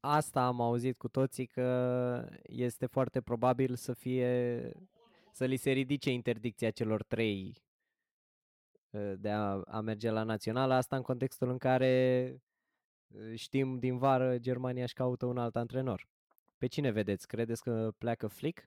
Asta 0.00 0.46
am 0.46 0.60
auzit 0.60 0.98
cu 0.98 1.08
toții 1.08 1.46
că 1.46 2.28
este 2.42 2.86
foarte 2.86 3.20
probabil 3.20 3.74
să 3.74 3.94
fie 3.94 4.72
să 5.32 5.44
li 5.44 5.56
se 5.56 5.70
ridice 5.70 6.10
interdicția 6.10 6.70
celor 6.70 7.02
trei 7.02 7.64
Ă, 8.94 9.14
de 9.14 9.30
a, 9.30 9.60
a 9.66 9.80
merge 9.80 10.10
la 10.10 10.22
națională, 10.22 10.74
asta 10.74 10.96
în 10.96 11.02
contextul 11.02 11.48
în 11.48 11.58
care 11.58 12.32
ă, 12.34 12.38
știm 13.34 13.78
din 13.78 13.98
vară 13.98 14.38
Germania 14.38 14.82
își 14.82 14.94
caută 14.94 15.26
un 15.26 15.38
alt 15.38 15.56
antrenor. 15.56 16.08
Pe 16.58 16.66
cine 16.66 16.90
vedeți? 16.90 17.26
Credeți 17.26 17.62
că 17.62 17.92
pleacă 17.98 18.26
Flick? 18.26 18.64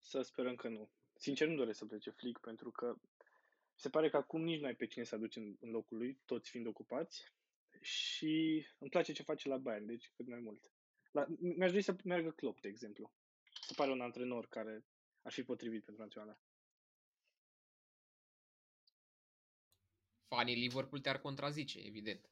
Să 0.00 0.22
sperăm 0.22 0.54
că 0.54 0.68
nu. 0.68 0.90
Sincer 1.14 1.48
nu 1.48 1.56
doresc 1.56 1.78
să 1.78 1.86
plece 1.86 2.10
Flick 2.10 2.40
pentru 2.40 2.70
că 2.70 2.96
se 3.74 3.88
pare 3.88 4.08
că 4.08 4.16
acum 4.16 4.42
nici 4.42 4.60
nu 4.60 4.66
ai 4.66 4.74
pe 4.74 4.86
cine 4.86 5.04
să 5.04 5.14
aduci 5.14 5.36
în, 5.36 5.56
în 5.60 5.70
locul 5.70 5.96
lui, 5.96 6.18
toți 6.24 6.50
fiind 6.50 6.66
ocupați 6.66 7.32
și 7.80 8.66
îmi 8.78 8.90
place 8.90 9.12
ce 9.12 9.22
face 9.22 9.48
la 9.48 9.56
Bayern, 9.56 9.86
deci 9.86 10.10
cât 10.16 10.26
mai 10.28 10.40
mult. 10.40 10.70
La, 11.12 11.26
mi-aș 11.38 11.70
dori 11.70 11.82
să 11.82 11.96
meargă 12.04 12.30
Klopp, 12.30 12.60
de 12.60 12.68
exemplu. 12.68 13.12
Se 13.66 13.72
pare 13.76 13.90
un 13.90 14.00
antrenor 14.00 14.46
care 14.48 14.84
ar 15.22 15.32
fi 15.32 15.42
potrivit 15.42 15.84
pentru 15.84 16.02
naționala. 16.02 16.38
fanii 20.36 20.54
Liverpool 20.54 21.00
te-ar 21.00 21.18
contrazice, 21.18 21.78
evident. 21.78 22.30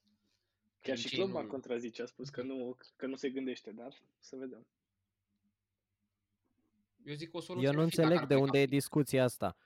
Chiar 0.84 0.96
și 0.96 1.16
Klopp 1.16 1.32
nu... 1.32 1.46
contrazice, 1.46 2.02
a 2.02 2.06
spus 2.06 2.28
că 2.28 2.42
nu, 2.42 2.76
că 2.96 3.06
nu 3.06 3.16
se 3.16 3.30
gândește, 3.30 3.70
dar 3.70 4.02
să 4.18 4.36
vedem. 4.36 4.66
Eu 7.04 7.14
zic 7.14 7.34
o 7.34 7.40
soluție. 7.40 7.68
Eu 7.68 7.74
nu 7.74 7.82
înțeleg 7.82 8.26
de 8.26 8.34
unde 8.34 8.60
e 8.60 8.66
discuția 8.66 9.24
asta. 9.24 9.56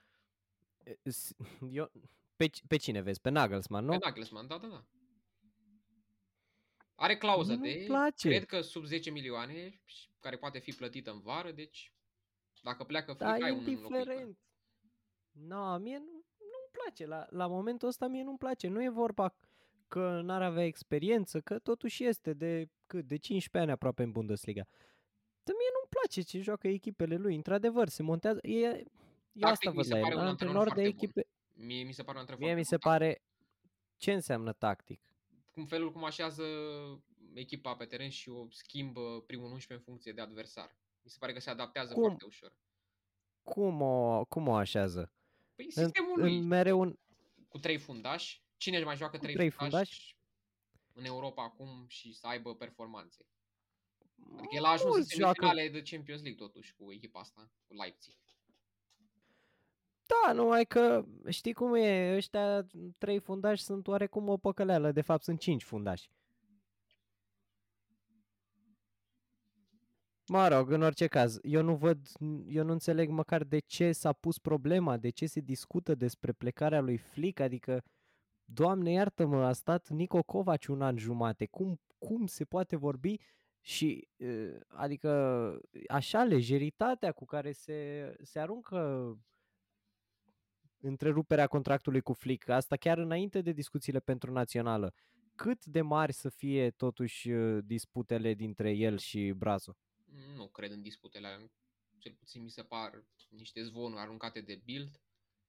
Eu, 1.71 1.91
pe, 2.37 2.51
pe 2.69 2.77
cine 2.77 3.01
vezi? 3.01 3.21
Pe 3.21 3.31
Nagelsmann, 3.31 3.85
nu? 3.85 3.91
Pe 3.91 4.05
Nagelsmann, 4.05 4.47
da, 4.47 4.59
da, 4.59 4.67
da. 4.67 4.85
Are 6.95 7.17
clauză 7.17 7.55
nu 7.55 7.63
de, 7.63 7.85
place. 7.87 8.29
cred 8.29 8.45
că 8.45 8.61
sub 8.61 8.85
10 8.85 9.11
milioane, 9.11 9.81
care 10.21 10.37
poate 10.37 10.59
fi 10.59 10.73
plătită 10.73 11.11
în 11.11 11.21
vară, 11.21 11.53
deci 11.53 11.93
dacă 12.63 12.85
pleacă 12.85 13.15
da, 13.19 13.31
ai 13.31 13.51
un 13.51 13.67
indiferent. 13.67 14.39
Nu, 15.31 15.47
no, 15.47 15.79
mie 15.79 15.99
nu, 15.99 16.25
place. 16.71 17.07
La, 17.07 17.27
la 17.31 17.47
momentul 17.47 17.89
ăsta 17.89 18.07
mie 18.07 18.23
nu-mi 18.23 18.39
place. 18.39 18.69
Nu 18.69 18.83
e 18.83 18.89
vorba 18.89 19.35
că 19.89 20.21
n-ar 20.25 20.43
avea 20.43 20.65
experiență, 20.65 21.41
că 21.41 21.59
totuși 21.59 22.05
este 22.05 22.33
de 22.33 22.69
cât? 22.87 23.07
De 23.07 23.17
15 23.17 23.59
ani 23.59 23.71
aproape 23.71 24.03
în 24.03 24.13
Bundesliga. 24.13 24.63
Dar 25.43 25.55
mie 25.59 25.69
nu-mi 25.73 25.89
place 25.89 26.21
ce 26.21 26.41
joacă 26.41 26.69
echipele 26.69 27.17
lui. 27.17 27.35
Într-adevăr, 27.35 27.89
se 27.89 28.03
montează... 28.03 28.39
E, 28.43 28.85
eu 29.33 29.49
asta 29.49 29.71
văd 29.71 29.87
la 29.89 29.99
el. 29.99 30.19
Antrenor 30.19 30.75
de 30.75 30.83
echipe... 30.83 31.27
Bun. 31.55 31.67
Mie 31.67 31.83
mi 31.83 31.93
se 31.93 32.03
pare 32.03 32.19
un 32.19 32.21
antrenor 32.21 32.45
Mie 32.45 32.55
mi 32.55 32.65
se 32.65 32.77
pare... 32.77 33.23
Ce 33.97 34.13
înseamnă 34.13 34.53
tactic? 34.53 35.01
Cum 35.53 35.67
felul 35.67 35.93
cum 35.93 36.05
așează 36.05 36.45
echipa 37.35 37.75
pe 37.75 37.85
teren 37.85 38.11
și 38.11 38.29
o 38.29 38.47
schimbă 38.51 39.21
primul 39.27 39.51
11 39.53 39.75
în 39.75 39.81
funcție 39.81 40.13
de 40.13 40.21
adversar. 40.21 40.77
Mi 41.03 41.11
se 41.11 41.17
pare 41.21 41.33
că 41.33 41.41
se 41.41 41.51
adaptează 41.51 41.93
cum? 41.93 42.03
foarte 42.03 42.25
ușor. 42.25 42.53
Cum 43.43 43.81
o, 43.81 44.25
cum 44.25 44.49
o 44.49 44.55
așează? 44.55 45.13
Păi 45.55 45.71
sistemul 45.71 46.13
în, 46.15 46.21
lui. 46.21 46.41
Mereu 46.41 46.81
un... 46.81 46.99
Cu 47.49 47.59
trei 47.59 47.79
fundași. 47.79 48.43
Cine 48.59 48.85
mai 48.85 48.97
joacă 48.97 49.19
trei, 49.19 49.35
trei 49.35 49.51
fundași, 49.51 49.93
fundași 49.93 50.17
în 50.93 51.05
Europa 51.05 51.43
acum 51.43 51.85
și 51.89 52.13
să 52.13 52.27
aibă 52.27 52.55
performanțe? 52.55 53.27
Adică 54.37 54.55
el 54.55 54.65
a 54.65 54.71
ajuns 54.71 54.97
în 54.97 55.05
semifinale 55.05 55.61
joacă... 55.63 55.79
de 55.79 55.83
Champions 55.91 56.23
League 56.23 56.47
totuși 56.47 56.75
cu 56.75 56.93
echipa 56.93 57.21
asta, 57.21 57.51
cu 57.67 57.75
Leipzig. 57.75 58.17
Da, 60.07 60.33
numai 60.33 60.67
că 60.67 61.05
știi 61.29 61.53
cum 61.53 61.75
e, 61.75 62.17
ăștia 62.17 62.67
trei 62.99 63.19
fundași 63.19 63.63
sunt 63.63 63.87
oarecum 63.87 64.29
o 64.29 64.37
păcăleală, 64.37 64.93
de 64.93 65.01
fapt 65.01 65.23
sunt 65.23 65.41
cinci 65.41 65.63
fundași. 65.63 66.11
Mă 70.27 70.49
rog, 70.49 70.71
în 70.71 70.83
orice 70.83 71.07
caz, 71.07 71.39
eu 71.43 71.63
nu 71.63 71.77
văd, 71.77 72.09
eu 72.49 72.65
nu 72.65 72.73
înțeleg 72.73 73.09
măcar 73.09 73.45
de 73.45 73.59
ce 73.59 73.93
s-a 73.93 74.13
pus 74.13 74.39
problema, 74.39 74.97
de 74.97 75.11
ce 75.11 75.27
se 75.27 75.41
discută 75.41 75.95
despre 75.95 76.33
plecarea 76.33 76.81
lui 76.81 76.97
Flick, 76.97 77.41
adică, 77.41 77.85
Doamne 78.51 78.91
iartă-mă, 78.91 79.45
a 79.45 79.53
stat 79.53 79.89
Nico 79.89 80.23
Kovac 80.23 80.65
un 80.69 80.83
an 80.83 80.97
jumate, 80.97 81.47
cum, 81.47 81.81
cum 81.99 82.27
se 82.27 82.45
poate 82.45 82.77
vorbi 82.77 83.17
și, 83.61 84.09
adică, 84.67 85.61
așa, 85.89 86.25
lejeritatea 86.25 87.13
cu 87.13 87.25
care 87.25 87.53
se, 87.53 88.15
se 88.23 88.39
aruncă 88.39 89.13
întreruperea 90.81 91.47
contractului 91.47 92.01
cu 92.01 92.13
Flick, 92.13 92.49
asta 92.49 92.77
chiar 92.77 92.99
înainte 92.99 93.41
de 93.41 93.53
discuțiile 93.53 94.01
pentru 94.01 94.33
națională. 94.33 94.95
cât 95.35 95.65
de 95.65 95.81
mari 95.81 96.13
să 96.13 96.29
fie 96.29 96.71
totuși 96.71 97.31
uh, 97.31 97.65
disputele 97.65 98.35
dintre 98.35 98.73
el 98.73 98.99
și 98.99 99.33
Brazo? 99.37 99.77
Nu 100.37 100.49
cred 100.49 100.71
în 100.71 100.83
disputele 100.83 101.27
alea. 101.27 101.51
Cel 101.99 102.13
puțin 102.13 102.43
mi 102.43 102.51
se 102.51 102.63
par 102.63 103.05
niște 103.29 103.63
zvonuri 103.63 104.01
aruncate 104.01 104.41
de 104.41 104.61
Bild. 104.65 105.01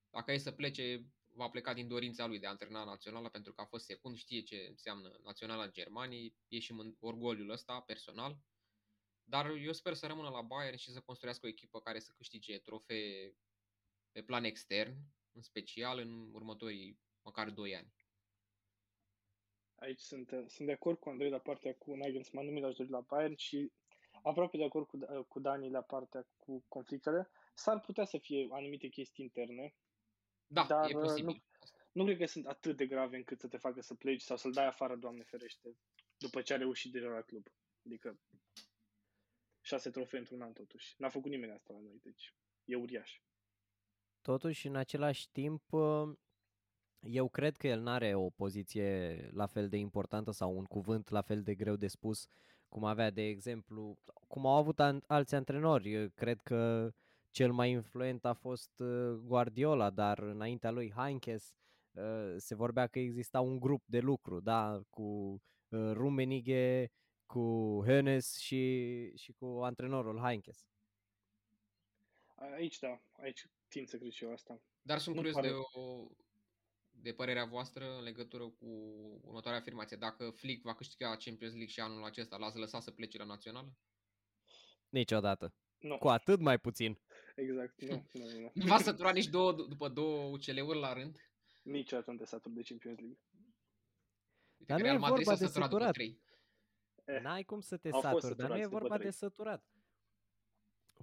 Dacă 0.09 0.31
e 0.31 0.37
să 0.37 0.51
plece, 0.51 1.05
va 1.39 1.49
pleca 1.49 1.73
din 1.73 1.87
dorința 1.87 2.25
lui 2.25 2.39
de 2.39 2.45
a 2.45 2.49
antrena 2.49 2.83
naționala 2.83 3.29
pentru 3.29 3.53
că 3.53 3.61
a 3.61 3.65
fost 3.65 3.85
secund, 3.85 4.15
știe 4.17 4.41
ce 4.41 4.67
înseamnă 4.69 5.19
naționala 5.23 5.69
Germaniei, 5.69 6.35
e 6.47 6.59
și 6.59 6.73
orgoliul 6.99 7.49
ăsta 7.49 7.81
personal. 7.81 8.37
Dar 9.23 9.49
eu 9.49 9.71
sper 9.71 9.93
să 9.93 10.07
rămână 10.07 10.29
la 10.29 10.41
Bayern 10.41 10.77
și 10.77 10.91
să 10.91 10.99
construiască 10.99 11.45
o 11.45 11.49
echipă 11.49 11.79
care 11.79 11.99
să 11.99 12.13
câștige 12.17 12.57
trofee 12.57 13.35
pe 14.11 14.23
plan 14.23 14.43
extern, 14.43 14.95
în 15.31 15.41
special 15.41 15.99
în 15.99 16.33
următorii 16.33 16.99
măcar 17.21 17.49
2 17.49 17.75
ani. 17.75 17.93
Aici 19.75 19.99
sunt, 19.99 20.27
sunt 20.47 20.67
de 20.67 20.73
acord 20.73 20.99
cu 20.99 21.09
Andrei 21.09 21.29
la 21.29 21.39
partea 21.39 21.73
cu 21.75 21.95
Nagelsmann, 21.95 22.47
nu 22.47 22.53
mi 22.53 22.61
l-aș 22.61 22.75
dori 22.75 22.89
la 22.89 23.01
Bayern 23.01 23.35
și 23.35 23.71
aproape 24.23 24.57
de 24.57 24.63
acord 24.63 24.87
cu, 24.87 25.23
cu 25.27 25.39
Dani 25.39 25.69
la 25.69 25.81
partea 25.81 26.27
cu 26.37 26.65
conflictele. 26.67 27.29
S-ar 27.53 27.79
putea 27.79 28.05
să 28.05 28.17
fie 28.17 28.47
anumite 28.51 28.87
chestii 28.87 29.23
interne. 29.23 29.75
Da, 30.51 30.65
dar 30.67 30.89
e 30.89 30.93
posibil. 30.93 31.25
Nu, 31.25 31.41
nu 31.91 32.03
cred 32.05 32.17
că 32.17 32.25
sunt 32.25 32.47
atât 32.47 32.77
de 32.77 32.85
grave 32.85 33.17
încât 33.17 33.39
să 33.39 33.47
te 33.47 33.57
facă 33.57 33.81
să 33.81 33.93
pleci 33.93 34.21
sau 34.21 34.37
să-l 34.37 34.51
dai 34.51 34.67
afară, 34.67 34.95
Doamne 34.95 35.23
ferește, 35.23 35.77
după 36.17 36.41
ce 36.41 36.53
a 36.53 36.57
reușit 36.57 36.91
deja 36.91 37.07
la 37.07 37.21
club. 37.21 37.47
Adică 37.85 38.19
șase 39.61 39.89
trofee 39.89 40.19
într-un 40.19 40.41
an 40.41 40.53
totuși. 40.53 40.95
N-a 40.97 41.09
făcut 41.09 41.31
nimeni 41.31 41.51
asta 41.51 41.73
la 41.73 41.79
noi, 41.79 41.99
deci 42.03 42.33
e 42.65 42.75
uriaș. 42.75 43.21
Totuși, 44.21 44.67
în 44.67 44.75
același 44.75 45.31
timp, 45.31 45.63
eu 46.99 47.29
cred 47.29 47.57
că 47.57 47.67
el 47.67 47.79
nu 47.79 47.89
are 47.89 48.15
o 48.15 48.29
poziție 48.29 49.29
la 49.33 49.45
fel 49.45 49.69
de 49.69 49.77
importantă 49.77 50.31
sau 50.31 50.57
un 50.57 50.65
cuvânt 50.65 51.09
la 51.09 51.21
fel 51.21 51.43
de 51.43 51.55
greu 51.55 51.75
de 51.75 51.87
spus 51.87 52.27
cum 52.69 52.85
avea, 52.85 53.09
de 53.09 53.21
exemplu, 53.27 53.97
cum 54.27 54.45
au 54.45 54.55
avut 54.55 54.79
alți 55.07 55.35
antrenori. 55.35 56.11
Cred 56.11 56.41
că 56.41 56.91
cel 57.31 57.51
mai 57.51 57.71
influent 57.71 58.25
a 58.25 58.33
fost 58.33 58.79
uh, 58.79 59.11
Guardiola, 59.11 59.89
dar 59.89 60.19
înaintea 60.19 60.71
lui 60.71 60.91
Heinkes 60.95 61.53
uh, 61.91 62.33
se 62.37 62.55
vorbea 62.55 62.87
că 62.87 62.99
exista 62.99 63.41
un 63.41 63.59
grup 63.59 63.83
de 63.85 63.99
lucru, 63.99 64.39
da, 64.39 64.81
cu 64.89 65.01
uh, 65.67 65.91
Rummenigge, 65.93 66.87
cu 67.25 67.83
Hönes 67.87 68.25
și, 68.39 69.17
și 69.17 69.31
cu 69.31 69.45
antrenorul 69.45 70.19
Heinkes. 70.19 70.67
Aici 72.35 72.79
da, 72.79 73.01
aici 73.11 73.47
tind 73.67 73.87
să 73.87 73.97
cred 73.97 74.11
și 74.11 74.23
eu 74.23 74.31
asta. 74.31 74.61
Dar 74.81 74.97
sunt 74.97 75.15
curios 75.15 75.33
pare... 75.33 75.47
de, 75.47 75.53
o, 75.73 76.07
de 76.89 77.13
părerea 77.13 77.45
voastră 77.45 77.97
în 77.97 78.03
legătură 78.03 78.43
cu 78.43 78.65
următoarea 79.21 79.59
afirmație. 79.59 79.97
Dacă 79.97 80.29
Flick 80.29 80.63
va 80.63 80.75
câștiga 80.75 81.07
Champions 81.07 81.53
League 81.53 81.71
și 81.71 81.79
anul 81.79 82.03
acesta, 82.03 82.37
l-ați 82.37 82.57
lăsat 82.57 82.81
să 82.81 82.91
plece 82.91 83.17
la 83.17 83.23
națională? 83.23 83.77
Niciodată. 84.89 85.53
Nu. 85.79 85.97
Cu 85.97 86.07
atât 86.07 86.39
mai 86.39 86.59
puțin. 86.59 86.99
Exact, 87.39 87.81
nu. 87.81 88.05
nu, 88.13 88.25
nu. 88.41 88.51
nu. 88.53 88.65
Va 88.65 88.77
sătura 88.77 89.11
nici 89.11 89.27
două, 89.27 89.51
după 89.51 89.89
două 89.89 90.23
UCL-uri 90.23 90.79
la 90.79 90.93
rând? 90.93 91.17
Niciodată 91.63 92.11
nu 92.11 92.17
te 92.17 92.25
satur 92.25 92.51
de 92.51 92.61
Champions 92.61 92.99
League. 92.99 93.19
Dar 94.57 94.79
nu 94.79 94.87
e 94.87 94.97
vorba 94.97 95.35
de 95.35 95.47
săturat. 95.47 95.95
Eh, 95.97 97.21
N-ai 97.21 97.43
cum 97.43 97.61
să 97.61 97.77
te 97.77 97.89
saturi, 98.01 98.35
dar 98.35 98.49
nu 98.49 98.57
e 98.57 98.65
vorba 98.65 98.97
de 98.97 99.09
săturat. 99.09 99.65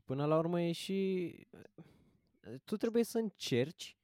Până 0.04 0.26
la 0.26 0.38
urmă 0.38 0.60
e 0.60 0.72
și... 0.72 1.48
Tu 2.64 2.76
trebuie 2.76 3.04
să 3.04 3.18
încerci 3.18 3.98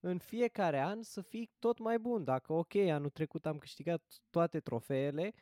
în 0.00 0.18
fiecare 0.18 0.80
an 0.80 1.02
să 1.02 1.20
fii 1.20 1.50
tot 1.58 1.78
mai 1.78 1.98
bun. 1.98 2.24
Dacă, 2.24 2.52
ok, 2.52 2.74
anul 2.74 3.10
trecut 3.10 3.46
am 3.46 3.58
câștigat 3.58 4.02
toate 4.30 4.60
trofeele, 4.60 5.34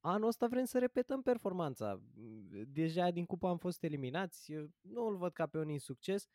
anul 0.00 0.28
ăsta 0.28 0.46
vrem 0.46 0.64
să 0.64 0.78
repetăm 0.78 1.22
performanța. 1.22 2.00
Deja 2.66 3.10
din 3.10 3.26
cupă 3.26 3.48
am 3.48 3.58
fost 3.58 3.82
eliminați, 3.82 4.52
nu 4.80 5.06
îl 5.06 5.16
văd 5.16 5.32
ca 5.32 5.46
pe 5.46 5.58
un 5.58 5.68
insucces, 5.68 6.28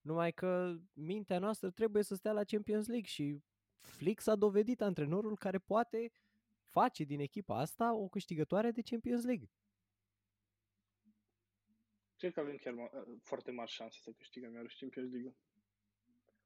numai 0.00 0.32
că 0.32 0.76
mintea 0.92 1.38
noastră 1.38 1.70
trebuie 1.70 2.02
să 2.02 2.14
stea 2.14 2.32
la 2.32 2.44
Champions 2.44 2.86
League 2.86 3.08
și 3.08 3.42
Flick 3.80 4.20
s-a 4.20 4.36
dovedit 4.36 4.80
antrenorul 4.80 5.36
care 5.36 5.58
poate 5.58 6.12
face 6.62 7.04
din 7.04 7.20
echipa 7.20 7.58
asta 7.58 7.94
o 7.94 8.08
câștigătoare 8.08 8.70
de 8.70 8.82
Champions 8.82 9.24
League. 9.24 9.50
Cred 12.16 12.32
că 12.32 12.40
avem 12.40 12.56
chiar 12.56 12.74
ma- 12.74 13.20
foarte 13.22 13.50
mari 13.50 13.70
șanse 13.70 13.98
să 14.02 14.10
câștigăm 14.10 14.54
iarăși 14.54 14.78
Champions 14.78 15.10
League. 15.10 15.36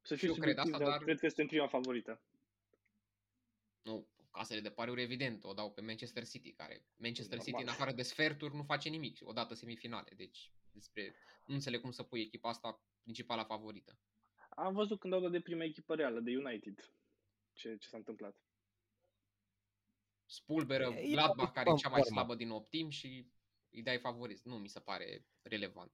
Să 0.01 0.15
fiu 0.15 0.33
cred 0.33 0.57
asta, 0.57 0.77
dar... 0.77 0.97
cred 1.03 1.19
că 1.19 1.25
este 1.25 1.45
prima 1.45 1.67
favorită. 1.67 2.21
Nu, 3.81 4.07
casele 4.35 4.59
de 4.61 4.69
pariuri 4.69 5.01
evident 5.01 5.43
o 5.43 5.53
dau 5.53 5.71
pe 5.71 5.81
Manchester 5.81 6.27
City, 6.27 6.51
care 6.51 6.85
Manchester 6.95 7.39
City 7.39 7.61
în 7.61 7.67
afară 7.67 7.91
de 7.91 8.01
sferturi 8.01 8.55
nu 8.55 8.63
face 8.63 8.89
nimic, 8.89 9.19
odată 9.23 9.53
semifinale, 9.53 10.11
deci 10.15 10.51
despre 10.71 11.15
nu 11.45 11.53
înțeleg 11.53 11.81
cum 11.81 11.91
să 11.91 12.03
pui 12.03 12.21
echipa 12.21 12.49
asta 12.49 12.81
principala 13.03 13.43
favorită. 13.43 13.99
Am 14.49 14.73
văzut 14.73 14.99
când 14.99 15.13
au 15.13 15.19
dat 15.21 15.31
de 15.31 15.39
prima 15.41 15.63
echipă 15.63 15.95
reală, 15.95 16.19
de 16.19 16.37
United, 16.37 16.93
ce, 17.53 17.77
ce 17.77 17.87
s-a 17.87 17.97
întâmplat. 17.97 18.35
Spulberă, 20.25 20.89
Gladbach, 21.11 21.53
care 21.53 21.69
e 21.69 21.75
cea 21.75 21.89
mai 21.89 22.03
slabă 22.03 22.35
din 22.35 22.49
optim 22.49 22.89
și 22.89 23.31
îi 23.69 23.81
dai 23.81 23.99
favorit. 23.99 24.41
Nu 24.43 24.57
mi 24.57 24.69
se 24.69 24.79
pare 24.79 25.25
relevant. 25.41 25.91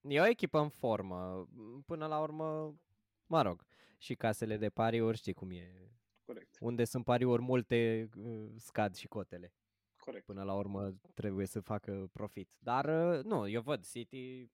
E 0.00 0.20
o 0.20 0.26
echipă 0.26 0.58
în 0.58 0.68
formă. 0.68 1.48
Până 1.86 2.06
la 2.06 2.20
urmă, 2.20 2.78
mă 3.26 3.42
rog, 3.42 3.66
și 3.98 4.14
casele 4.14 4.56
de 4.56 4.70
pariuri 4.70 5.16
știi 5.16 5.32
cum 5.32 5.50
e. 5.50 5.97
Corect. 6.28 6.56
Unde 6.60 6.84
sunt 6.84 7.04
pariuri 7.04 7.42
multe, 7.42 8.08
uh, 8.16 8.50
scad 8.56 8.94
și 8.94 9.06
cotele. 9.06 9.52
Corect. 9.96 10.24
Până 10.24 10.42
la 10.42 10.54
urmă 10.54 10.94
trebuie 11.14 11.46
să 11.46 11.60
facă 11.60 12.08
profit. 12.12 12.50
Dar 12.58 12.84
uh, 12.84 13.24
nu, 13.24 13.48
eu 13.48 13.60
văd 13.60 13.86
City 13.86 14.50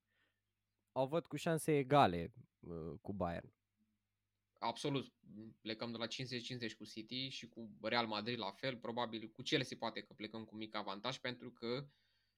au 0.93 1.07
văd 1.07 1.27
cu 1.27 1.37
șanse 1.37 1.79
egale 1.79 2.33
uh, 2.61 2.99
cu 3.01 3.13
Bayern. 3.13 3.53
Absolut. 4.59 5.13
Plecăm 5.61 5.91
de 5.91 5.97
la 5.97 6.07
50-50 6.07 6.09
cu 6.77 6.85
City 6.85 7.29
și 7.29 7.49
cu 7.49 7.71
Real 7.83 8.07
Madrid 8.07 8.39
la 8.39 8.51
fel. 8.51 8.77
Probabil 8.77 9.29
cu 9.29 9.43
Chelsea 9.43 9.77
poate 9.81 10.01
că 10.01 10.13
plecăm 10.13 10.45
cu 10.45 10.55
mic 10.55 10.75
avantaj 10.75 11.19
pentru 11.19 11.51
că 11.51 11.89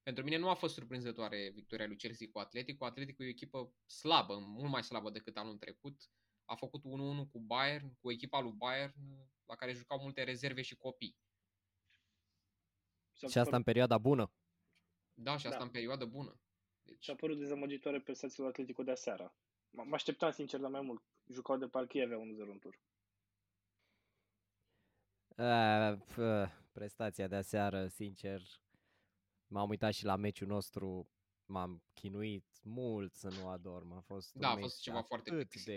pentru 0.02 0.24
mine 0.24 0.36
nu 0.36 0.48
a 0.48 0.54
fost 0.54 0.74
surprinzătoare 0.74 1.50
victoria 1.54 1.86
lui 1.86 1.96
Chelsea 1.96 2.28
cu 2.32 2.38
Atletico. 2.38 2.84
Atletico 2.84 3.22
e 3.22 3.26
o 3.26 3.28
echipă 3.28 3.74
slabă, 3.86 4.38
mult 4.38 4.70
mai 4.70 4.82
slabă 4.82 5.10
decât 5.10 5.36
anul 5.36 5.56
trecut. 5.56 6.10
A 6.46 6.54
făcut 6.54 6.80
1-1 6.80 6.84
cu 7.30 7.38
Bayern, 7.38 7.94
cu 8.00 8.10
echipa 8.12 8.40
lui 8.40 8.52
Bayern, 8.52 8.94
la 9.44 9.54
care 9.54 9.72
jucau 9.72 10.00
multe 10.00 10.22
rezerve 10.22 10.62
și 10.62 10.76
copii. 10.76 11.16
Și 13.28 13.38
asta 13.38 13.56
în 13.56 13.62
perioada 13.62 13.98
bună. 13.98 14.32
Da, 15.14 15.36
și 15.36 15.46
asta 15.46 15.58
da. 15.58 15.64
în 15.64 15.70
perioadă 15.70 16.04
bună. 16.04 16.40
Deci... 16.82 17.04
Și 17.04 17.10
a 17.10 17.14
părut 17.14 17.38
dezamăgitoare 17.38 18.00
prestațiile 18.00 18.48
Atletico 18.48 18.82
de 18.82 18.90
aseară. 18.90 19.34
Mă 19.70 19.94
așteptam 19.94 20.30
sincer 20.30 20.60
la 20.60 20.68
mai 20.68 20.80
mult. 20.80 21.02
Jucau 21.26 21.56
de 21.56 21.66
parcă 21.66 21.98
ei 21.98 22.04
avea 22.04 22.18
1-0 22.18 22.20
în 22.50 22.58
tur. 22.58 22.80
Uh, 25.36 26.48
prestația 26.72 27.26
de 27.26 27.36
aseară, 27.36 27.86
sincer, 27.86 28.42
m-am 29.46 29.68
uitat 29.68 29.92
și 29.92 30.04
la 30.04 30.16
meciul 30.16 30.46
nostru, 30.46 31.08
m-am 31.44 31.82
chinuit 31.94 32.44
mult 32.62 33.14
să 33.14 33.28
nu 33.28 33.48
adorm. 33.48 33.92
A 33.92 34.00
fost 34.00 34.34
da, 34.34 34.50
a 34.50 34.56
fost 34.56 34.80
ceva 34.80 35.02
foarte 35.02 35.30
de... 35.30 35.76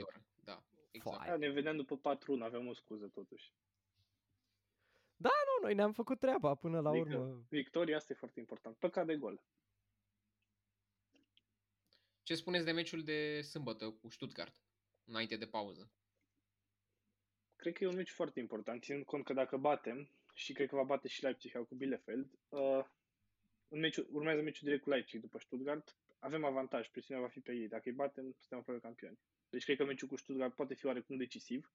Da, 0.92 0.98
exact. 0.98 1.26
Da, 1.26 1.36
ne 1.36 1.50
vedeam 1.50 1.76
după 1.76 2.18
4-1, 2.18 2.42
aveam 2.42 2.68
o 2.68 2.74
scuză 2.74 3.08
totuși. 3.08 3.54
Da, 5.16 5.30
nu, 5.30 5.66
noi 5.66 5.76
ne-am 5.76 5.94
făcut 5.94 6.20
treaba 6.20 6.56
până 6.56 6.80
la 6.80 6.90
adică, 6.90 7.18
urmă. 7.18 7.46
Victoria 7.50 7.96
asta 7.96 8.14
e 8.14 8.16
foarte 8.16 8.40
important. 8.40 8.78
Păcat 8.78 9.06
de 9.06 9.18
gol. 9.18 9.44
Ce 12.24 12.36
spuneți 12.36 12.66
de 12.66 12.72
meciul 12.72 13.04
de 13.04 13.42
sâmbătă 13.42 13.92
cu 13.92 14.10
Stuttgart, 14.10 14.56
înainte 15.06 15.36
de 15.36 15.48
pauză? 15.48 15.92
Cred 17.56 17.74
că 17.74 17.84
e 17.84 17.88
un 17.88 17.96
meci 17.96 18.10
foarte 18.10 18.40
important, 18.40 18.84
ținând 18.84 19.06
cont 19.06 19.26
că 19.26 19.34
dacă 19.34 19.58
batem, 19.58 20.10
și 20.34 20.54
cred 20.54 20.68
că 20.68 20.76
va 20.76 20.84
bate 20.84 21.08
și 21.08 21.24
Leipzig 21.24 21.68
cu 21.68 21.76
Bielefeld, 21.76 22.32
uh, 22.50 22.86
în 23.68 23.80
meciul, 23.80 24.08
urmează 24.12 24.42
meciul 24.42 24.64
direct 24.64 24.84
cu 24.84 24.90
Leipzig 24.90 25.22
după 25.22 25.40
Stuttgart, 25.40 25.96
avem 26.20 26.44
avantaj, 26.44 26.90
presiunea 26.90 27.24
va 27.24 27.30
fi 27.30 27.40
pe 27.40 27.52
ei. 27.52 27.68
Dacă 27.68 27.84
îi 27.86 27.96
batem, 27.96 28.24
suntem 28.24 28.58
aproape 28.58 28.82
campioni. 28.82 29.20
Deci 29.50 29.64
cred 29.64 29.78
că 29.78 29.86
meciul 29.86 30.08
cu 30.08 30.16
Stuttgart 30.16 30.56
poate 30.56 30.74
fi 30.74 30.86
oarecum 30.86 31.18
decisiv. 31.18 31.72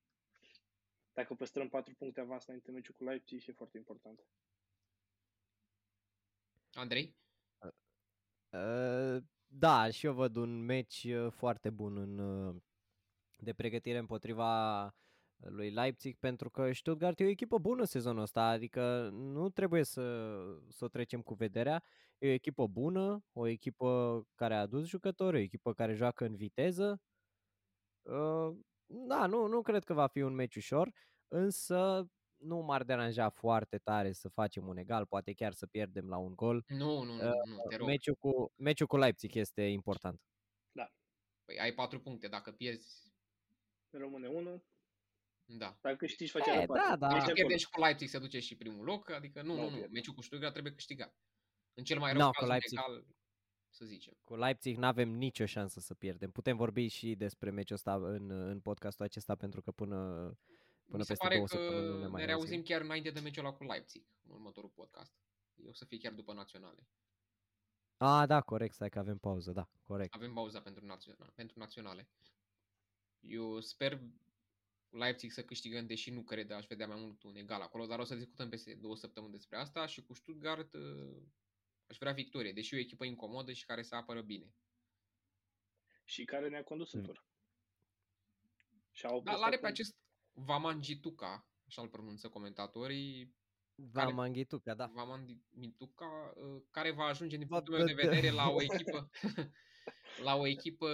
Dacă 1.12 1.34
păstrăm 1.34 1.68
4 1.68 1.94
puncte 1.94 2.20
avans 2.20 2.46
înainte 2.46 2.70
meciul 2.70 2.94
cu 2.94 3.04
Leipzig, 3.04 3.48
e 3.48 3.52
foarte 3.52 3.76
important. 3.76 4.20
Andrei? 6.72 7.16
Uh, 8.50 9.22
da, 9.46 9.90
și 9.90 10.06
eu 10.06 10.12
văd 10.12 10.36
un 10.36 10.64
meci 10.64 11.04
uh, 11.04 11.32
foarte 11.32 11.70
bun 11.70 11.96
în, 11.96 12.18
uh, 12.18 12.56
de 13.38 13.52
pregătire 13.52 13.98
împotriva 13.98 14.82
lui 15.36 15.70
Leipzig 15.70 16.16
pentru 16.18 16.50
că 16.50 16.72
Stuttgart 16.72 17.20
e 17.20 17.24
o 17.24 17.28
echipă 17.28 17.58
bună 17.58 17.84
sezonul 17.84 18.22
ăsta, 18.22 18.42
adică 18.42 19.08
nu 19.12 19.48
trebuie 19.48 19.84
să, 19.84 20.36
să 20.68 20.84
o 20.84 20.88
trecem 20.88 21.22
cu 21.22 21.34
vederea. 21.34 21.82
E 22.18 22.28
o 22.28 22.32
echipă 22.32 22.66
bună, 22.66 23.24
o 23.32 23.46
echipă 23.46 24.22
care 24.34 24.54
a 24.54 24.60
adus 24.60 24.86
jucători, 24.86 25.36
o 25.36 25.40
echipă 25.40 25.72
care 25.72 25.94
joacă 25.94 26.24
în 26.24 26.36
viteză. 26.36 27.00
Uh, 28.04 28.56
da, 28.86 29.26
nu, 29.26 29.46
nu 29.46 29.62
cred 29.62 29.84
că 29.84 29.94
va 29.94 30.06
fi 30.06 30.20
un 30.20 30.34
meci 30.34 30.56
ușor, 30.56 30.90
însă 31.28 32.06
nu 32.36 32.58
m-ar 32.58 32.82
deranja 32.84 33.28
foarte 33.30 33.78
tare 33.78 34.12
să 34.12 34.28
facem 34.28 34.66
un 34.66 34.76
egal, 34.76 35.06
poate 35.06 35.32
chiar 35.32 35.52
să 35.52 35.66
pierdem 35.66 36.08
la 36.08 36.16
un 36.16 36.34
gol. 36.34 36.64
Nu, 36.68 37.02
nu, 37.02 37.12
nu, 37.14 37.22
nu 37.44 37.62
te 37.68 37.76
rog. 37.76 37.86
Meciul 37.86 38.14
cu, 38.14 38.52
meciul 38.56 38.86
cu 38.86 38.96
Leipzig 38.96 39.34
este 39.34 39.62
important. 39.62 40.20
Păi 41.46 41.58
ai 41.60 41.72
patru 41.72 42.00
puncte, 42.00 42.28
dacă 42.28 42.52
pierzi, 42.52 43.12
Rămâne 43.90 44.28
unul. 44.28 44.64
da. 45.44 45.78
Dacă 45.80 45.96
câștigi, 45.96 46.30
faci 46.30 46.46
E, 46.46 46.50
la 46.54 46.56
patru. 46.66 46.74
da, 46.74 46.96
da. 46.96 47.06
Ești 47.06 47.18
Dacă 47.18 47.22
acolo. 47.22 47.34
pierde 47.34 47.56
și 47.56 47.68
cu 47.70 47.80
Leipzig 47.80 48.08
se 48.08 48.18
duce 48.18 48.38
și 48.40 48.56
primul 48.56 48.84
loc, 48.84 49.10
adică 49.10 49.42
nu, 49.42 49.54
Nu 49.54 49.60
nu, 49.60 49.68
nu, 49.68 49.74
pierde. 49.76 49.92
meciul 49.92 50.14
cu 50.14 50.20
Stuttgart 50.22 50.52
trebuie 50.52 50.72
câștigat. 50.74 51.14
În 51.74 51.84
cel 51.84 51.98
mai 51.98 52.12
rău 52.12 52.20
No, 52.20 52.30
caz, 52.30 52.36
cu 52.36 52.44
un 52.44 52.50
Leipzig. 52.50 52.78
egal, 52.78 53.06
să 53.74 53.84
zicem. 53.84 54.16
Cu 54.24 54.36
Leipzig 54.36 54.76
nu 54.76 54.86
avem 54.86 55.10
nicio 55.10 55.46
șansă 55.46 55.80
să 55.80 55.94
pierdem. 55.94 56.30
Putem 56.30 56.56
vorbi 56.56 56.86
și 56.86 57.14
despre 57.14 57.50
meciul 57.50 57.76
ăsta 57.76 57.94
în, 57.94 58.30
în 58.30 58.60
podcastul 58.60 59.04
acesta 59.04 59.34
pentru 59.34 59.62
că 59.62 59.70
până, 59.70 59.96
până 60.84 60.98
Mi 60.98 61.04
se 61.04 61.08
peste 61.08 61.24
pare 61.24 61.34
două 61.34 61.46
că 61.46 61.56
săptămâni 61.56 61.88
nu 61.88 61.98
ne 61.98 62.06
mai 62.06 62.20
ne 62.20 62.26
reauzim 62.26 62.56
auzim. 62.56 62.74
chiar 62.74 62.80
înainte 62.80 63.10
de 63.10 63.20
meciul 63.20 63.44
ăla 63.44 63.54
cu 63.54 63.64
Leipzig, 63.64 64.04
în 64.22 64.30
următorul 64.30 64.70
podcast. 64.70 65.12
Eu 65.54 65.68
o 65.68 65.72
să 65.72 65.84
fie 65.84 65.98
chiar 65.98 66.12
după 66.12 66.32
naționale. 66.32 66.86
A, 67.96 68.26
da, 68.26 68.40
corect, 68.40 68.74
stai 68.74 68.88
că 68.88 68.98
avem 68.98 69.18
pauză, 69.18 69.52
da, 69.52 69.68
corect. 69.82 70.14
Avem 70.14 70.32
pauza 70.32 70.60
pentru, 70.60 70.86
naționale, 70.86 71.32
pentru 71.34 71.58
naționale. 71.58 72.08
Eu 73.20 73.60
sper 73.60 74.00
Leipzig 74.88 75.30
să 75.30 75.44
câștigăm, 75.44 75.86
deși 75.86 76.10
nu 76.10 76.22
cred, 76.22 76.50
aș 76.50 76.66
vedea 76.66 76.86
mai 76.86 77.00
mult 77.00 77.22
un 77.22 77.36
egal 77.36 77.60
acolo, 77.60 77.86
dar 77.86 77.98
o 77.98 78.04
să 78.04 78.14
discutăm 78.14 78.48
peste 78.48 78.74
două 78.74 78.96
săptămâni 78.96 79.32
despre 79.32 79.56
asta 79.56 79.86
și 79.86 80.02
cu 80.02 80.14
Stuttgart 80.14 80.74
uh, 80.74 81.22
aș 81.86 81.96
vrea 81.98 82.12
victorie, 82.12 82.52
deși 82.52 82.74
e 82.74 82.76
o 82.76 82.80
echipă 82.80 83.04
incomodă 83.04 83.52
și 83.52 83.64
care 83.64 83.82
se 83.82 83.94
apără 83.94 84.22
bine. 84.22 84.54
Și 86.04 86.24
care 86.24 86.48
ne-a 86.48 86.64
condus 86.64 86.92
în 86.92 86.98
Mm. 87.00 87.06
tur. 87.06 87.24
Și 88.90 89.06
au 89.06 89.12
Dar 89.14 89.22
prestat 89.22 89.40
l-are 89.42 89.56
pe 89.58 89.66
în- 89.66 89.72
acest 89.72 89.96
Vaman 90.32 90.80
Gituca, 90.80 91.48
așa 91.66 91.82
îl 91.82 91.88
pronunță 91.88 92.28
comentatorii, 92.28 93.34
Da, 93.76 94.08
Manghituca, 94.08 94.74
da. 94.74 94.86
Vaman 94.86 95.42
Mituca, 95.50 96.32
uh, 96.36 96.62
care 96.70 96.90
va 96.90 97.04
ajunge 97.04 97.36
din 97.36 97.46
Bă, 97.46 97.54
punctul 97.54 97.74
meu 97.76 97.86
de 97.86 97.92
bă, 97.92 98.00
bă. 98.02 98.08
vedere 98.08 98.30
la 98.30 98.48
o 98.50 98.56
echipă 98.68 99.10
la 100.22 100.34
o 100.34 100.46
echipă 100.46 100.88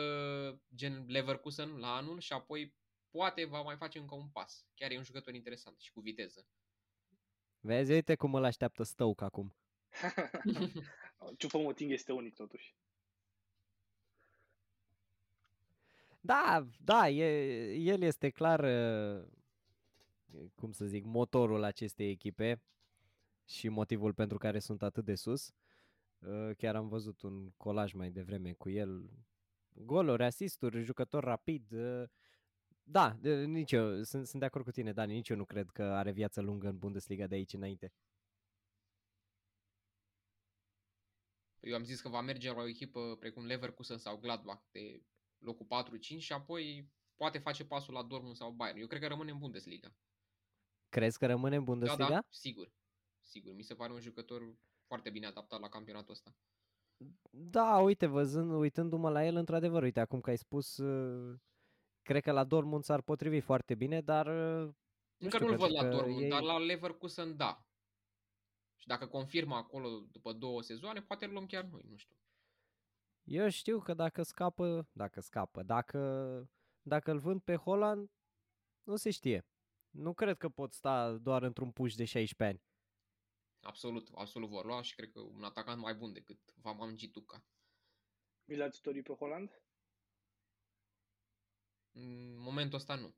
gen 0.74 1.04
Leverkusen 1.06 1.76
la 1.78 1.96
anul 1.96 2.20
și 2.20 2.32
apoi 2.32 2.74
poate 3.10 3.44
va 3.44 3.62
mai 3.62 3.76
face 3.76 3.98
încă 3.98 4.14
un 4.14 4.28
pas. 4.30 4.66
Chiar 4.74 4.90
e 4.90 4.96
un 4.96 5.02
jucător 5.04 5.34
interesant 5.34 5.80
și 5.80 5.92
cu 5.92 6.00
viteză. 6.00 6.46
Vezi, 7.60 7.92
uite 7.92 8.14
cum 8.14 8.34
îl 8.34 8.44
așteaptă 8.44 8.82
Stoke 8.82 9.24
acum. 9.24 9.54
Ciupomoting 11.38 11.90
este 11.90 12.12
unic 12.12 12.34
totuși. 12.34 12.74
Da, 16.20 16.66
da, 16.84 17.08
e, 17.08 17.72
el 17.74 18.02
este 18.02 18.30
clar, 18.30 18.60
uh, 18.60 19.26
cum 20.54 20.72
să 20.72 20.84
zic, 20.84 21.04
motorul 21.04 21.62
acestei 21.62 22.10
echipe 22.10 22.62
și 23.46 23.68
motivul 23.68 24.12
pentru 24.14 24.38
care 24.38 24.58
sunt 24.58 24.82
atât 24.82 25.04
de 25.04 25.14
sus. 25.14 25.52
Uh, 26.18 26.50
Chiar 26.56 26.76
am 26.76 26.88
văzut 26.88 27.22
un 27.22 27.50
colaj 27.56 27.92
mai 27.92 28.10
devreme 28.10 28.52
cu 28.52 28.68
el. 28.70 29.10
Goluri, 29.72 30.24
asisturi, 30.24 30.82
jucător 30.82 31.24
rapid. 31.24 31.72
uh, 31.72 32.08
Da, 32.82 33.16
de- 33.20 33.44
nici 33.44 33.72
eu, 33.72 34.02
sunt, 34.02 34.26
sunt 34.26 34.40
de 34.40 34.46
acord 34.46 34.64
cu 34.64 34.70
tine, 34.70 34.92
Dani, 34.92 35.12
nici 35.12 35.28
eu 35.28 35.36
nu 35.36 35.44
cred 35.44 35.70
că 35.70 35.82
are 35.82 36.10
viață 36.12 36.40
lungă 36.40 36.68
în 36.68 36.78
Bundesliga 36.78 37.26
de 37.26 37.34
aici 37.34 37.52
înainte. 37.52 37.92
Eu 41.60 41.74
am 41.74 41.84
zis 41.84 42.00
că 42.00 42.08
va 42.08 42.20
merge 42.20 42.52
la 42.52 42.60
o 42.62 42.66
echipă 42.68 43.16
precum 43.16 43.44
Leverkusen 43.44 43.98
sau 43.98 44.16
Gladbach 44.18 44.62
de 44.70 45.02
locul 45.38 45.66
4-5 45.66 46.18
și 46.18 46.32
apoi 46.32 46.90
poate 47.16 47.38
face 47.38 47.64
pasul 47.64 47.94
la 47.94 48.02
Dortmund 48.02 48.36
sau 48.36 48.50
Bayern. 48.50 48.78
Eu 48.78 48.86
cred 48.86 49.00
că 49.00 49.06
rămâne 49.06 49.30
în 49.30 49.38
Bundesliga. 49.38 49.94
Crezi 50.88 51.18
că 51.18 51.26
rămâne 51.26 51.56
în 51.56 51.64
Da, 51.64 51.70
Bundesliga? 51.70 52.08
da, 52.08 52.20
sigur. 52.28 52.72
Sigur, 53.20 53.54
mi 53.54 53.62
se 53.62 53.74
pare 53.74 53.92
un 53.92 54.00
jucător 54.00 54.54
foarte 54.86 55.10
bine 55.10 55.26
adaptat 55.26 55.60
la 55.60 55.68
campionatul 55.68 56.10
ăsta. 56.12 56.36
Da, 57.30 57.78
uite, 57.78 58.06
văzând, 58.06 58.50
uitându-mă 58.52 59.10
la 59.10 59.24
el, 59.26 59.36
într-adevăr, 59.36 59.82
uite, 59.82 60.00
acum 60.00 60.20
că 60.20 60.30
ai 60.30 60.38
spus, 60.38 60.76
uh, 60.76 61.38
cred 62.02 62.22
că 62.22 62.32
la 62.32 62.44
Dortmund 62.44 62.84
s-ar 62.84 63.00
potrivi 63.02 63.40
foarte 63.40 63.74
bine, 63.74 64.00
dar 64.00 64.26
uh, 64.26 64.62
nu 64.64 64.74
Încă 65.16 65.36
știu, 65.36 65.48
nu-l 65.48 65.56
văd 65.56 65.68
pentru 65.72 65.82
la 65.82 65.88
că 65.88 65.96
Dortmund, 65.96 66.22
ei- 66.22 66.28
dar 66.28 66.42
la 66.42 66.58
Leverkusen 66.58 67.36
da. 67.36 67.64
Și 68.80 68.86
dacă 68.86 69.06
confirmă 69.06 69.54
acolo 69.54 70.00
după 70.10 70.32
două 70.32 70.62
sezoane, 70.62 71.02
poate 71.02 71.24
îl 71.24 71.32
luăm 71.32 71.46
chiar 71.46 71.64
noi, 71.64 71.82
nu 71.88 71.96
știu. 71.96 72.16
Eu 73.22 73.48
știu 73.48 73.78
că 73.78 73.94
dacă 73.94 74.22
scapă, 74.22 74.88
dacă 74.92 75.20
scapă, 75.20 75.62
dacă, 75.62 76.00
dacă 76.82 77.10
îl 77.10 77.18
vând 77.18 77.42
pe 77.42 77.56
Holland, 77.56 78.10
nu 78.82 78.96
se 78.96 79.10
știe. 79.10 79.46
Nu 79.90 80.14
cred 80.14 80.36
că 80.36 80.48
pot 80.48 80.72
sta 80.72 81.16
doar 81.16 81.42
într-un 81.42 81.72
puș 81.72 81.94
de 81.94 82.04
16 82.04 82.56
ani. 82.56 82.68
Absolut, 83.60 84.08
absolut 84.14 84.48
vor 84.48 84.64
lua 84.64 84.82
și 84.82 84.94
cred 84.94 85.10
că 85.10 85.20
un 85.20 85.44
atacant 85.44 85.80
mai 85.80 85.94
bun 85.94 86.12
decât 86.12 86.38
Vaman 86.54 86.96
Gituca. 86.96 87.44
Mi 88.44 88.56
l-ați 88.56 88.82
dorit 88.82 89.04
pe 89.04 89.12
Holland? 89.12 89.62
În 91.90 92.36
momentul 92.38 92.78
ăsta 92.78 92.94
nu. 92.94 93.14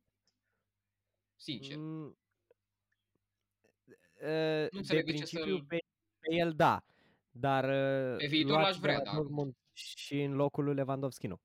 Sincer. 1.35 1.77
Mm, 1.77 2.19
uh, 4.23 4.29
Nu 4.29 4.69
de 4.69 4.69
înțeleg 4.79 5.05
de 5.05 5.11
ce 5.13 5.17
principiu 5.17 5.57
să-l- 5.57 5.65
pe, 5.65 5.79
pe 6.19 6.35
el 6.35 6.53
da, 6.53 6.85
dar 7.31 7.65
uh, 7.65 8.17
Pe 8.19 8.27
viitor 8.27 8.51
luat 8.51 8.63
l-aș 8.63 8.75
de 8.75 8.81
vrea, 8.81 8.97
la 8.97 9.03
dar- 9.05 9.15
Dortmund 9.15 9.57
și 9.73 10.21
în 10.23 10.33
locul 10.33 10.65
lui 10.65 10.75
Lewandowski 10.75 11.27
nu. 11.27 11.41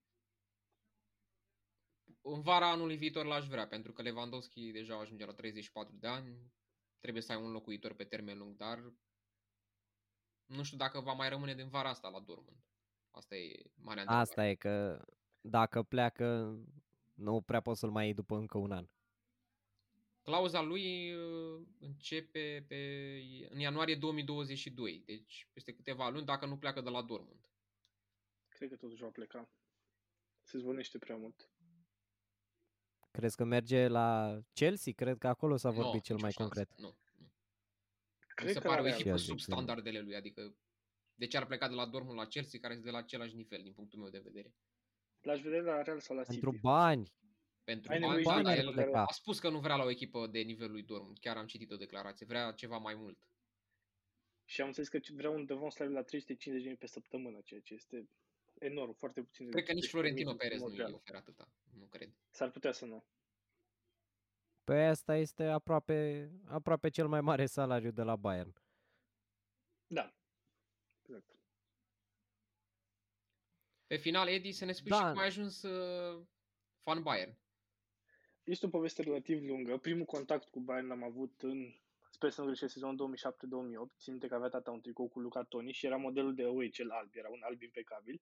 În 2.22 2.42
vara 2.42 2.72
anului 2.72 2.96
viitor 2.98 3.26
l-aș 3.26 3.48
vrea, 3.48 3.68
pentru 3.68 3.94
că 3.94 4.02
Lewandowski 4.02 4.72
deja 4.72 5.00
ajunge 5.00 5.26
la 5.26 5.34
34 5.34 5.96
de 6.00 6.08
ani. 6.08 6.52
Trebuie 7.00 7.22
să 7.24 7.32
ai 7.32 7.42
un 7.42 7.52
locuitor 7.52 7.94
pe 7.94 8.04
termen 8.04 8.38
lung, 8.38 8.56
dar 8.56 8.94
nu 10.46 10.64
știu 10.64 10.78
dacă 10.78 11.00
va 11.00 11.14
mai 11.14 11.30
rămâne 11.30 11.56
din 11.56 11.68
vara 11.70 11.90
asta 11.90 12.10
la 12.10 12.20
Dortmund. 12.20 12.58
Asta 13.12 13.36
e 13.36 13.72
marea 13.76 14.02
întrebare. 14.02 14.22
Asta 14.30 14.48
e 14.48 14.56
că 14.56 15.06
dacă 15.42 15.84
pleacă, 15.84 16.58
nu 17.14 17.42
prea 17.42 17.62
poți 17.62 17.80
să-l 17.80 17.90
mai 17.92 18.06
iei 18.06 18.14
după 18.14 18.36
încă 18.36 18.58
un 18.58 18.72
an. 18.72 18.88
Clauza 20.28 20.62
lui 20.62 21.14
uh, 21.14 21.62
începe 21.80 22.66
pe, 22.68 22.76
în 23.50 23.60
ianuarie 23.60 23.96
2022, 23.96 25.04
deci 25.06 25.48
peste 25.54 25.74
câteva 25.74 26.10
luni, 26.10 26.26
dacă 26.26 26.46
nu 26.46 26.58
pleacă 26.58 26.82
de 26.82 26.90
la 26.90 27.02
Dortmund. 27.02 27.50
Cred 28.48 28.70
că 28.70 28.76
totuși 28.76 29.02
va 29.02 29.10
pleca. 29.10 29.50
Se 30.44 30.58
zvonește 30.58 30.98
prea 30.98 31.16
mult. 31.16 31.50
Crezi 33.12 33.36
că 33.36 33.44
merge 33.44 33.88
la 33.88 34.40
Chelsea? 34.54 34.94
Cred 34.94 35.18
că 35.18 35.28
acolo 35.28 35.56
s-a 35.58 35.70
Nu, 35.70 35.76
vorbit 35.82 36.02
cel 36.04 36.16
nicio 36.16 36.26
mai 36.28 36.32
șansă. 36.32 36.54
concret. 36.54 36.78
Nu, 36.80 36.98
nu. 37.18 37.26
Mi 37.26 37.32
Cred 38.36 38.52
se 38.54 38.60
că 38.60 38.68
pare 38.68 38.82
o 38.82 38.84
la 38.84 38.90
Și 38.90 38.94
echipă 38.94 39.10
eu 39.10 39.16
Real. 39.16 39.26
sub 39.28 39.38
zic 39.38 39.46
că 39.48 39.52
nu. 39.52 39.56
standardele 39.62 40.00
lui, 40.02 40.16
adică 40.16 40.56
de 41.16 41.28
ce 41.28 41.38
ar 41.38 41.46
pleca 41.46 41.68
de 41.68 41.74
la 41.76 41.86
Dortmund 41.86 42.18
la 42.18 42.26
Chelsea, 42.28 42.60
care 42.60 42.74
este 42.74 42.86
de 42.86 42.92
la 42.92 42.98
același 42.98 43.36
nivel, 43.36 43.62
din 43.64 43.74
punctul 43.74 44.00
meu 44.00 44.10
de 44.10 44.20
vedere. 44.20 44.54
L-aș 45.22 45.42
vedea 45.42 45.62
la 45.62 45.82
Real 45.82 46.00
sau 46.00 46.16
la 46.16 46.24
City. 46.24 46.40
Pentru 46.40 46.60
bani. 46.62 47.12
Pentru 47.68 47.92
Ai 47.92 48.00
bani, 48.00 48.16
nevoie 48.16 48.36
de 48.36 48.42
da, 48.42 48.50
bani 48.50 48.60
el 48.60 48.68
ar 48.68 48.74
pleca. 48.74 49.02
a 49.04 49.12
spus 49.12 49.40
că 49.40 49.50
nu 49.50 49.60
vrea 49.60 49.76
la 49.76 49.84
o 49.84 49.90
echipă 49.90 50.28
de 50.28 50.40
nivelul 50.40 50.72
lui 50.72 50.84
Dortmund. 50.84 51.20
Chiar 51.20 51.38
am 51.38 51.46
citit 51.46 51.72
o 51.72 51.76
declarație. 51.76 52.26
Vrea 52.26 52.52
ceva 52.52 52.78
mai 52.78 52.96
mult. 52.96 53.18
Și 54.46 54.62
am 54.62 54.68
înțeles 54.68 54.90
că 54.90 55.00
vrea 55.14 55.30
un 55.30 55.46
Devon 55.46 55.70
Slav 55.70 55.90
la 55.92 56.04
350.000 56.04 56.78
pe 56.80 56.86
săptămână, 56.88 57.42
ceea 57.44 57.60
ce 57.62 57.74
este 57.74 58.10
enorm, 58.60 58.94
foarte 58.94 59.22
puțin. 59.22 59.52
Cred 59.52 59.64
că 59.64 59.72
nici 59.74 59.86
300.000 59.86 59.90
Florentino 59.90 60.30
în 60.32 60.38
Perez 60.38 60.60
mod 60.60 60.68
nu 60.68 60.74
îi 60.74 60.80
real. 60.80 60.94
oferă 60.94 61.18
atâta. 61.18 61.52
Nu 61.78 61.86
cred. 61.86 62.10
S-ar 62.30 62.52
putea 62.52 62.72
să 62.72 62.86
nu. 62.86 63.06
Pe 64.64 64.84
asta 64.86 65.16
este 65.16 65.44
aproape, 65.44 66.30
aproape 66.46 66.90
cel 66.90 67.08
mai 67.08 67.22
mare 67.22 67.46
salariu 67.46 67.92
de 67.92 68.02
la 68.02 68.16
Bayern. 68.16 68.54
Da. 69.88 70.14
Exact. 71.02 71.36
Pe 73.88 73.96
final, 73.98 74.28
Edi, 74.28 74.52
să 74.52 74.66
ne 74.66 74.72
spui 74.72 74.90
Da. 74.90 74.96
și 74.98 75.02
cum 75.04 75.18
ai 75.18 75.26
ajuns 75.26 75.62
uh, 75.62 76.26
fan 76.84 77.02
Bayern. 77.04 77.38
Este 78.48 78.66
o 78.66 78.70
poveste 78.70 79.02
relativ 79.02 79.44
lungă. 79.44 79.78
Primul 79.78 80.06
contact 80.06 80.50
cu 80.50 80.60
Bayern 80.60 80.88
l-am 80.88 81.04
avut 81.04 81.42
în, 81.42 81.74
sper 82.10 82.30
să 82.30 82.42
nu 82.42 82.48
greșesc, 82.48 82.74
sezonul 82.74 83.16
2007-2008. 83.16 83.98
Țin 83.98 84.12
minte 84.12 84.28
că 84.28 84.36
avea 84.36 84.50
tata 84.50 84.72
un 84.72 84.82
tricou 84.82 85.08
cu 85.08 85.20
Luca 85.20 85.44
Toni 85.44 85.72
și 85.72 85.86
era 85.86 85.98
modelul 85.98 86.36
de 86.36 86.44
away, 86.44 86.70
cel 86.70 86.90
alb, 86.92 87.10
era 87.14 87.30
un 87.30 87.42
alb 87.42 87.62
impecabil. 87.62 88.22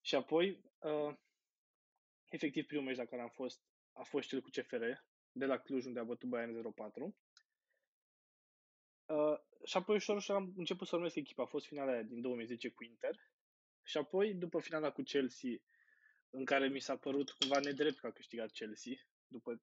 Și 0.00 0.14
apoi, 0.14 0.60
uh, 0.80 1.14
efectiv, 2.28 2.66
primul 2.66 2.84
meci 2.84 2.96
la 2.96 3.04
care 3.04 3.22
am 3.22 3.28
fost 3.28 3.60
a 3.92 4.02
fost 4.02 4.28
cel 4.28 4.40
cu 4.40 4.48
CFR, 4.50 4.84
de 5.32 5.44
la 5.46 5.58
Cluj, 5.58 5.84
unde 5.84 6.00
a 6.00 6.04
bătut 6.04 6.28
Bayern 6.28 6.52
0-4. 6.52 7.14
Uh, 9.06 9.38
și 9.64 9.76
apoi 9.76 9.96
ușor, 9.96 10.16
ușor 10.16 10.36
am 10.36 10.52
început 10.56 10.86
să 10.86 10.94
urmăresc 10.94 11.18
echipa. 11.18 11.42
A 11.42 11.46
fost 11.46 11.66
finala 11.66 11.92
aia 11.92 12.02
din 12.02 12.20
2010 12.20 12.68
cu 12.68 12.84
Inter. 12.84 13.20
Și 13.82 13.96
apoi, 13.96 14.34
după 14.34 14.60
finala 14.60 14.90
cu 14.90 15.02
Chelsea, 15.02 15.50
în 16.30 16.44
care 16.44 16.68
mi 16.68 16.80
s-a 16.80 16.96
părut 16.96 17.30
cumva 17.30 17.58
nedrept 17.58 17.98
că 17.98 18.06
a 18.06 18.10
câștigat 18.12 18.50
Chelsea, 18.50 18.92
după 19.28 19.62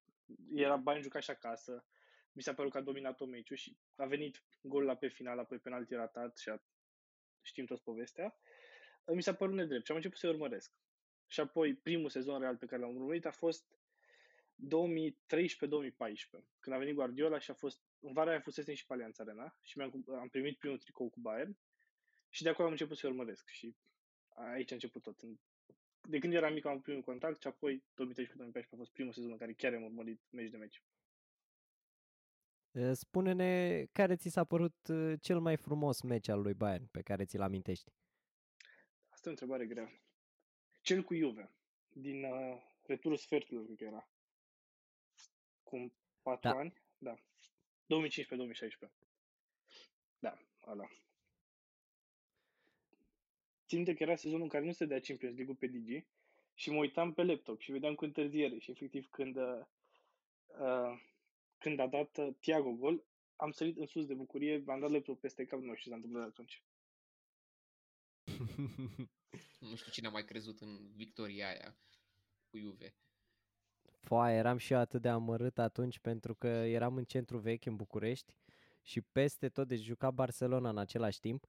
era 0.54 0.76
Bayern 0.76 1.02
jucat 1.02 1.22
și 1.22 1.30
acasă, 1.30 1.84
mi 2.32 2.42
s-a 2.42 2.54
părut 2.54 2.70
că 2.72 2.78
a 2.78 2.82
dominat-o 2.82 3.24
meciul 3.24 3.56
și 3.56 3.76
a 3.96 4.04
venit 4.04 4.42
golul 4.60 4.86
la 4.86 4.96
pe 4.96 5.08
final, 5.08 5.38
apoi 5.38 5.58
penalti 5.58 5.94
ratat 5.94 6.38
și 6.38 6.48
a, 6.48 6.62
știm 7.42 7.66
toți 7.66 7.82
povestea. 7.82 8.38
Mi 9.06 9.22
s-a 9.22 9.34
părut 9.34 9.54
nedrept 9.54 9.84
și 9.84 9.90
am 9.90 9.96
început 9.96 10.18
să-i 10.18 10.30
urmăresc. 10.30 10.72
Și 11.26 11.40
apoi 11.40 11.74
primul 11.74 12.10
sezon 12.10 12.40
real 12.40 12.56
pe 12.56 12.66
care 12.66 12.80
l-am 12.80 12.96
urmărit 12.96 13.26
a 13.26 13.30
fost 13.30 13.64
2013-2014, 14.54 14.66
când 16.60 16.76
a 16.76 16.78
venit 16.78 16.94
Guardiola 16.94 17.38
și 17.38 17.50
a 17.50 17.54
fost, 17.54 17.82
în 18.00 18.12
vara 18.12 18.30
aia 18.30 18.40
fusese 18.40 18.74
și 18.74 18.86
pe 18.86 18.92
Allianz 18.92 19.18
Arena 19.18 19.56
și 19.62 19.78
mi-am, 19.78 20.04
am 20.08 20.28
primit 20.28 20.58
primul 20.58 20.78
tricou 20.78 21.08
cu 21.10 21.20
Bayern 21.20 21.56
și 22.28 22.42
de 22.42 22.48
acolo 22.48 22.66
am 22.66 22.72
început 22.72 22.96
să 22.96 23.06
urmăresc 23.06 23.48
și 23.48 23.76
aici 24.28 24.70
a 24.70 24.74
început 24.74 25.02
tot. 25.02 25.20
De 26.08 26.18
când 26.18 26.32
eram 26.32 26.52
mic 26.52 26.64
am 26.64 26.80
primul 26.80 27.02
contact 27.02 27.40
și 27.40 27.46
apoi 27.46 27.82
2013-2014 27.82 27.84
a 28.70 28.76
fost 28.76 28.92
primul 28.92 29.12
sezon 29.12 29.30
în 29.30 29.36
care 29.36 29.52
chiar 29.52 29.74
am 29.74 29.82
urmărit 29.82 30.20
meci 30.30 30.50
de 30.50 30.56
meci. 30.56 30.82
Spune-ne 32.92 33.84
care 33.92 34.16
ți 34.16 34.28
s-a 34.28 34.44
părut 34.44 34.76
cel 35.20 35.40
mai 35.40 35.56
frumos 35.56 36.00
meci 36.02 36.28
al 36.28 36.40
lui 36.40 36.54
Bayern 36.54 36.86
pe 36.86 37.02
care 37.02 37.24
ți-l 37.24 37.40
amintești? 37.40 37.92
Asta 39.08 39.28
e 39.28 39.28
o 39.28 39.30
întrebare 39.30 39.66
grea. 39.66 39.92
Cel 40.80 41.02
cu 41.02 41.14
Juve, 41.14 41.50
din 41.88 42.24
uh, 42.24 42.62
returul 42.82 43.16
sfertului, 43.16 43.64
cred 43.64 43.76
că 43.76 43.84
era. 43.84 44.08
Cum 45.62 45.94
4 46.22 46.48
da. 46.48 46.56
ani? 46.58 46.82
Da. 46.98 47.14
2015-2016. 47.14 47.18
Da, 50.18 50.38
ăla. 50.66 50.88
Țin 53.74 53.84
că 53.84 54.02
era 54.02 54.16
sezonul 54.16 54.42
în 54.42 54.48
care 54.48 54.64
nu 54.64 54.72
se 54.72 54.84
dea 54.84 55.00
Champions 55.00 55.36
League 55.36 55.54
pe 55.54 55.66
DG 55.66 56.06
și 56.54 56.70
mă 56.70 56.78
uitam 56.78 57.12
pe 57.12 57.22
laptop 57.22 57.60
și 57.60 57.72
vedeam 57.72 57.94
cu 57.94 58.04
întârziere 58.04 58.58
și 58.58 58.70
efectiv 58.70 59.06
când 59.10 59.36
uh, 59.36 59.60
uh, 60.46 61.00
când 61.58 61.78
a 61.78 61.86
dat 61.86 62.16
uh, 62.16 62.34
Thiago 62.40 62.70
gol, 62.70 63.04
am 63.36 63.50
sărit 63.50 63.76
în 63.76 63.86
sus 63.86 64.06
de 64.06 64.14
bucurie, 64.14 64.64
am 64.66 64.80
dat 64.80 64.90
laptop 64.90 65.20
peste 65.20 65.44
cap, 65.44 65.60
nu 65.60 65.74
știu 65.74 65.82
ce 65.82 65.88
s-a 65.88 65.94
întâmplat 65.94 66.26
atunci. 66.26 66.62
nu 69.70 69.76
știu 69.76 69.90
cine 69.90 70.06
a 70.06 70.10
mai 70.10 70.24
crezut 70.24 70.60
în 70.60 70.92
victoria 70.94 71.48
aia 71.48 71.76
cu 72.50 72.58
Juve. 72.58 72.94
Foaia, 74.00 74.36
eram 74.36 74.56
și 74.56 74.72
eu 74.72 74.78
atât 74.78 75.02
de 75.02 75.08
amărât 75.08 75.58
atunci 75.58 75.98
pentru 75.98 76.34
că 76.34 76.46
eram 76.46 76.96
în 76.96 77.04
centru 77.04 77.38
vechi 77.38 77.66
în 77.66 77.76
București 77.76 78.36
și 78.82 79.00
peste 79.00 79.48
tot, 79.48 79.68
deci 79.68 79.80
juca 79.80 80.10
Barcelona 80.10 80.68
în 80.68 80.78
același 80.78 81.20
timp. 81.20 81.46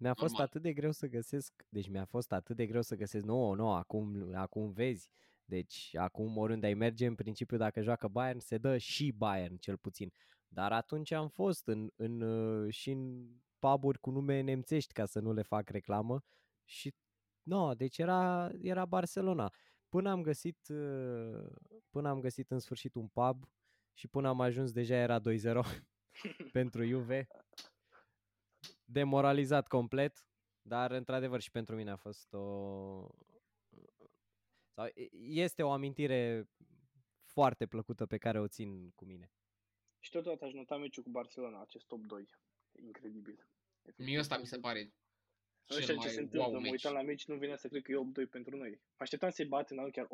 Mi-a 0.00 0.14
fost 0.14 0.30
Normal. 0.30 0.46
atât 0.46 0.62
de 0.62 0.72
greu 0.72 0.92
să 0.92 1.06
găsesc, 1.06 1.66
deci 1.68 1.88
mi-a 1.88 2.04
fost 2.04 2.32
atât 2.32 2.56
de 2.56 2.66
greu 2.66 2.82
să 2.82 2.96
găsesc, 2.96 3.24
nu, 3.24 3.52
nu, 3.52 3.72
acum, 3.72 4.34
acum 4.34 4.70
vezi, 4.70 5.08
deci 5.44 5.90
acum 5.96 6.36
oriunde 6.36 6.66
ai 6.66 6.74
merge, 6.74 7.06
în 7.06 7.14
principiu 7.14 7.56
dacă 7.56 7.80
joacă 7.80 8.08
Bayern, 8.08 8.38
se 8.38 8.58
dă 8.58 8.76
și 8.76 9.12
Bayern 9.12 9.56
cel 9.56 9.76
puțin. 9.76 10.12
Dar 10.48 10.72
atunci 10.72 11.10
am 11.10 11.28
fost 11.28 11.66
în, 11.66 11.90
în, 11.96 12.20
uh, 12.20 12.72
și 12.72 12.90
în 12.90 13.28
puburi 13.58 13.98
cu 13.98 14.10
nume 14.10 14.40
nemțești 14.40 14.92
ca 14.92 15.04
să 15.04 15.20
nu 15.20 15.32
le 15.32 15.42
fac 15.42 15.68
reclamă 15.68 16.24
și 16.64 16.94
no, 17.42 17.74
deci 17.74 17.98
era, 17.98 18.50
era 18.60 18.84
Barcelona. 18.84 19.52
Până 19.88 20.10
am 20.10 20.22
găsit 20.22 20.68
uh, 20.68 21.46
până 21.90 22.08
am 22.08 22.20
găsit 22.20 22.50
în 22.50 22.58
sfârșit 22.58 22.94
un 22.94 23.06
pub 23.06 23.48
și 23.92 24.08
până 24.08 24.28
am 24.28 24.40
ajuns 24.40 24.72
deja 24.72 24.94
era 24.94 25.20
2-0 25.20 25.22
pentru 26.52 26.84
Juve. 26.84 27.26
Demoralizat 28.90 29.66
complet, 29.66 30.26
dar 30.62 30.90
într-adevăr 30.90 31.40
și 31.40 31.50
pentru 31.50 31.74
mine 31.74 31.90
a 31.90 31.96
fost 31.96 32.32
o 32.32 33.08
sau 34.68 34.88
este 35.20 35.62
o 35.62 35.70
amintire 35.70 36.48
foarte 37.24 37.66
plăcută 37.66 38.06
pe 38.06 38.18
care 38.18 38.40
o 38.40 38.48
țin 38.48 38.90
cu 38.90 39.04
mine. 39.04 39.32
Și 39.98 40.10
totodată 40.10 40.44
aș 40.44 40.52
nota 40.52 40.76
meciul 40.76 41.02
cu 41.02 41.10
Barcelona, 41.10 41.60
acest 41.60 41.86
top 41.86 42.06
2. 42.06 42.28
Incredibil. 42.72 43.46
Mie 43.96 44.18
ăsta 44.18 44.38
mi 44.38 44.46
se 44.46 44.58
pare 44.58 44.92
nu 45.68 45.80
știu 45.80 46.00
ce 46.00 46.08
se 46.08 46.20
întâmplă, 46.20 46.50
wow 46.50 46.60
mă 46.60 46.68
uitam 46.70 46.92
la 46.92 47.02
meci, 47.02 47.26
nu 47.26 47.36
venea 47.36 47.56
să 47.56 47.68
cred 47.68 47.82
că 47.82 47.92
e 47.92 48.26
8-2 48.26 48.30
pentru 48.30 48.56
noi. 48.56 48.80
Așteptam 48.96 49.30
să-i 49.30 49.44
bat 49.44 49.70
în 49.70 49.90
chiar 49.90 50.06
8-2. 50.06 50.08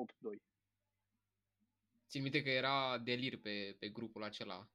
Țin 2.09 2.23
minte 2.23 2.43
că 2.43 2.51
era 2.51 2.99
delir 2.99 3.41
pe, 3.41 3.77
pe 3.79 3.89
grupul 3.89 4.23
acela. 4.23 4.69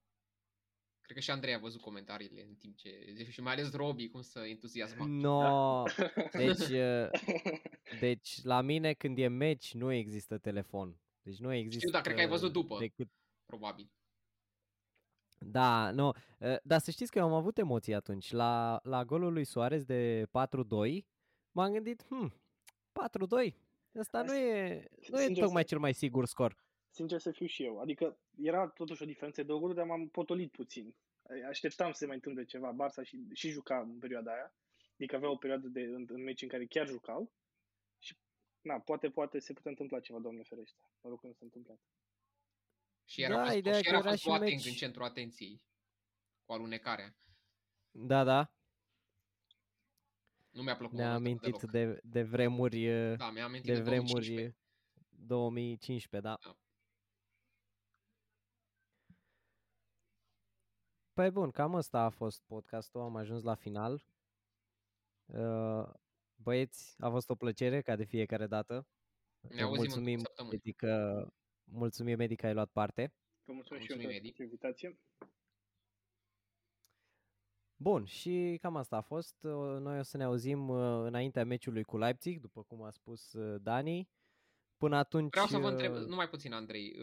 Cred 1.10 1.22
că 1.22 1.28
și 1.28 1.36
Andrei 1.38 1.54
a 1.54 1.60
văzut 1.60 1.82
comentariile 1.82 2.45
în 2.48 2.56
timp 2.56 2.76
ce... 2.76 2.89
Și 3.30 3.41
mai 3.41 3.54
ales 3.54 3.72
Robi, 3.72 4.10
cum 4.10 4.22
să 4.22 4.39
entuziasma. 4.39 5.06
No, 5.06 5.84
deci, 6.32 6.69
uh, 6.86 7.10
deci 8.00 8.43
la 8.43 8.62
mine 8.62 8.93
când 8.93 9.17
e 9.17 9.28
meci 9.28 9.74
nu 9.74 9.91
există 9.91 10.38
telefon. 10.38 11.00
Deci 11.22 11.38
nu 11.38 11.54
există... 11.54 11.78
Știu, 11.78 11.91
dar 11.91 12.02
cred 12.02 12.15
că 12.15 12.22
ai 12.22 12.28
văzut 12.28 12.52
după. 12.52 12.78
Decât... 12.80 13.08
Probabil. 13.45 13.91
Da, 15.38 15.91
nu. 15.91 16.13
Ă, 16.41 16.60
dar 16.63 16.80
să 16.80 16.91
știți 16.91 17.12
că 17.12 17.17
eu 17.17 17.26
am 17.26 17.34
avut 17.34 17.58
emoții 17.58 17.93
atunci. 17.93 18.32
La, 18.32 18.80
la 18.84 19.06
golul 19.06 19.34
lui 19.34 19.45
Suarez 19.45 19.84
de 19.84 20.26
4-2, 20.26 20.30
m-am 21.52 21.72
gândit, 21.72 22.06
hmm, 22.08 22.34
4-2? 23.50 23.54
Asta 24.00 24.22
nu 24.22 24.36
e, 24.36 24.88
nu 25.08 25.22
e 25.22 25.32
tocmai 25.34 25.63
cel 25.63 25.80
mai 25.80 25.93
sigur 25.93 26.26
scor. 26.26 26.56
Sincer 26.89 27.19
să 27.19 27.32
fiu 27.32 27.45
și 27.45 27.63
eu. 27.63 27.80
Adică 27.80 28.19
era 28.41 28.67
totuși 28.67 29.04
o 29.04 29.06
diferență 29.06 29.43
de 29.43 29.54
goluri, 29.54 29.75
dar 29.75 29.86
m-am 29.86 30.08
potolit 30.08 30.52
puțin. 30.52 30.95
Așteptam 31.47 31.91
să 31.91 31.97
se 31.97 32.06
mai 32.06 32.15
întâmple 32.15 32.45
ceva. 32.45 32.75
Barça 32.75 33.04
și, 33.04 33.28
și 33.34 33.49
juca 33.49 33.80
în 33.80 33.99
perioada 33.99 34.32
aia. 34.32 34.54
Adică 34.93 35.15
avea 35.15 35.30
o 35.30 35.36
perioadă 35.36 35.67
de, 35.67 35.82
în, 35.82 36.06
în 36.10 36.23
meci 36.23 36.41
în 36.41 36.47
care 36.47 36.65
chiar 36.65 36.88
jucau. 36.88 37.32
Și, 37.97 38.17
na, 38.62 38.80
poate, 38.80 39.10
poate 39.10 39.39
se 39.39 39.54
putea 39.54 39.71
întâmpla 39.71 39.99
ceva, 39.99 40.19
Doamne 40.19 40.43
ferește. 40.43 40.80
Mă 41.02 41.10
rog 41.10 41.19
că 41.19 41.28
nu 41.28 41.34
s-a 41.34 41.45
întâmplat. 41.45 41.80
Și 43.06 43.21
era, 43.21 43.36
da, 43.36 43.43
fost, 43.43 43.56
ideea 43.56 43.82
și 43.82 43.88
era, 43.88 43.97
era 43.97 44.10
fost 44.10 44.21
și 44.21 44.30
meci... 44.30 44.65
în 44.65 44.73
centrul 44.73 45.06
atenției 45.06 45.62
cu 46.45 46.54
alunecarea. 46.54 47.15
Da, 47.91 48.23
da. 48.23 48.54
Nu 50.49 50.62
mi-a 50.62 50.75
plăcut. 50.75 50.97
Ne-a 50.97 51.13
amintit 51.13 51.62
de, 51.62 51.99
de 52.04 52.23
vremuri, 52.23 52.86
da, 53.17 53.32
mi-a 53.32 53.43
amintit 53.43 53.73
de, 53.73 53.73
de 53.73 53.82
vremuri 53.82 54.28
2015. 54.28 54.58
2015, 55.10 56.30
da. 56.30 56.38
da. 56.43 56.58
Păi 61.19 61.32
bun, 61.32 61.51
cam 61.51 61.75
asta 61.75 61.99
a 61.99 62.10
fost 62.10 62.41
podcastul, 62.47 63.01
am 63.01 63.15
ajuns 63.15 63.43
la 63.43 63.55
final. 63.55 64.03
Uh, 65.25 65.89
băieți, 66.36 66.95
a 66.99 67.10
fost 67.10 67.29
o 67.29 67.36
plăcere 67.36 67.82
ca 67.82 67.95
de 67.95 68.03
fiecare 68.03 68.47
dată. 68.47 68.88
Ne 69.39 69.62
auzim 69.62 69.77
mulțumim, 69.77 70.19
adică 70.51 71.27
Mulțumim, 71.63 72.17
Medi, 72.17 72.36
că 72.36 72.45
ai 72.45 72.53
luat 72.53 72.69
parte. 72.69 73.13
Vă 73.43 73.53
mulțumesc 73.53 73.86
și 73.86 73.91
eu 73.91 73.97
pentru 73.97 74.43
invitație. 74.43 74.99
Bun, 77.75 78.05
și 78.05 78.58
cam 78.62 78.75
asta 78.75 78.95
a 78.95 79.01
fost. 79.01 79.36
Noi 79.79 79.99
o 79.99 80.03
să 80.03 80.17
ne 80.17 80.23
auzim 80.23 80.69
uh, 80.69 81.05
înaintea 81.05 81.45
meciului 81.45 81.84
cu 81.84 81.97
Leipzig, 81.97 82.39
după 82.39 82.63
cum 82.63 82.84
a 82.84 82.89
spus 82.89 83.34
uh, 83.34 83.62
Dani. 83.62 84.10
Până 84.77 84.97
atunci... 84.97 85.32
Vreau 85.32 85.47
să 85.47 85.58
vă 85.58 85.69
întreb, 85.69 85.93
uh, 85.93 86.05
numai 86.05 86.29
puțin, 86.29 86.53
Andrei, 86.53 86.95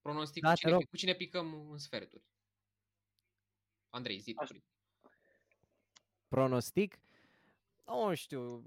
pronostic 0.00 0.42
da, 0.42 0.50
cu, 0.50 0.56
cine, 0.56 0.76
cu 0.76 0.96
cine 0.96 1.14
picăm 1.14 1.70
în 1.70 1.78
sferturi? 1.78 2.24
Andrei, 3.90 4.18
zi 4.18 4.34
Pronostic? 6.28 6.98
Nu 7.86 8.14
știu, 8.14 8.62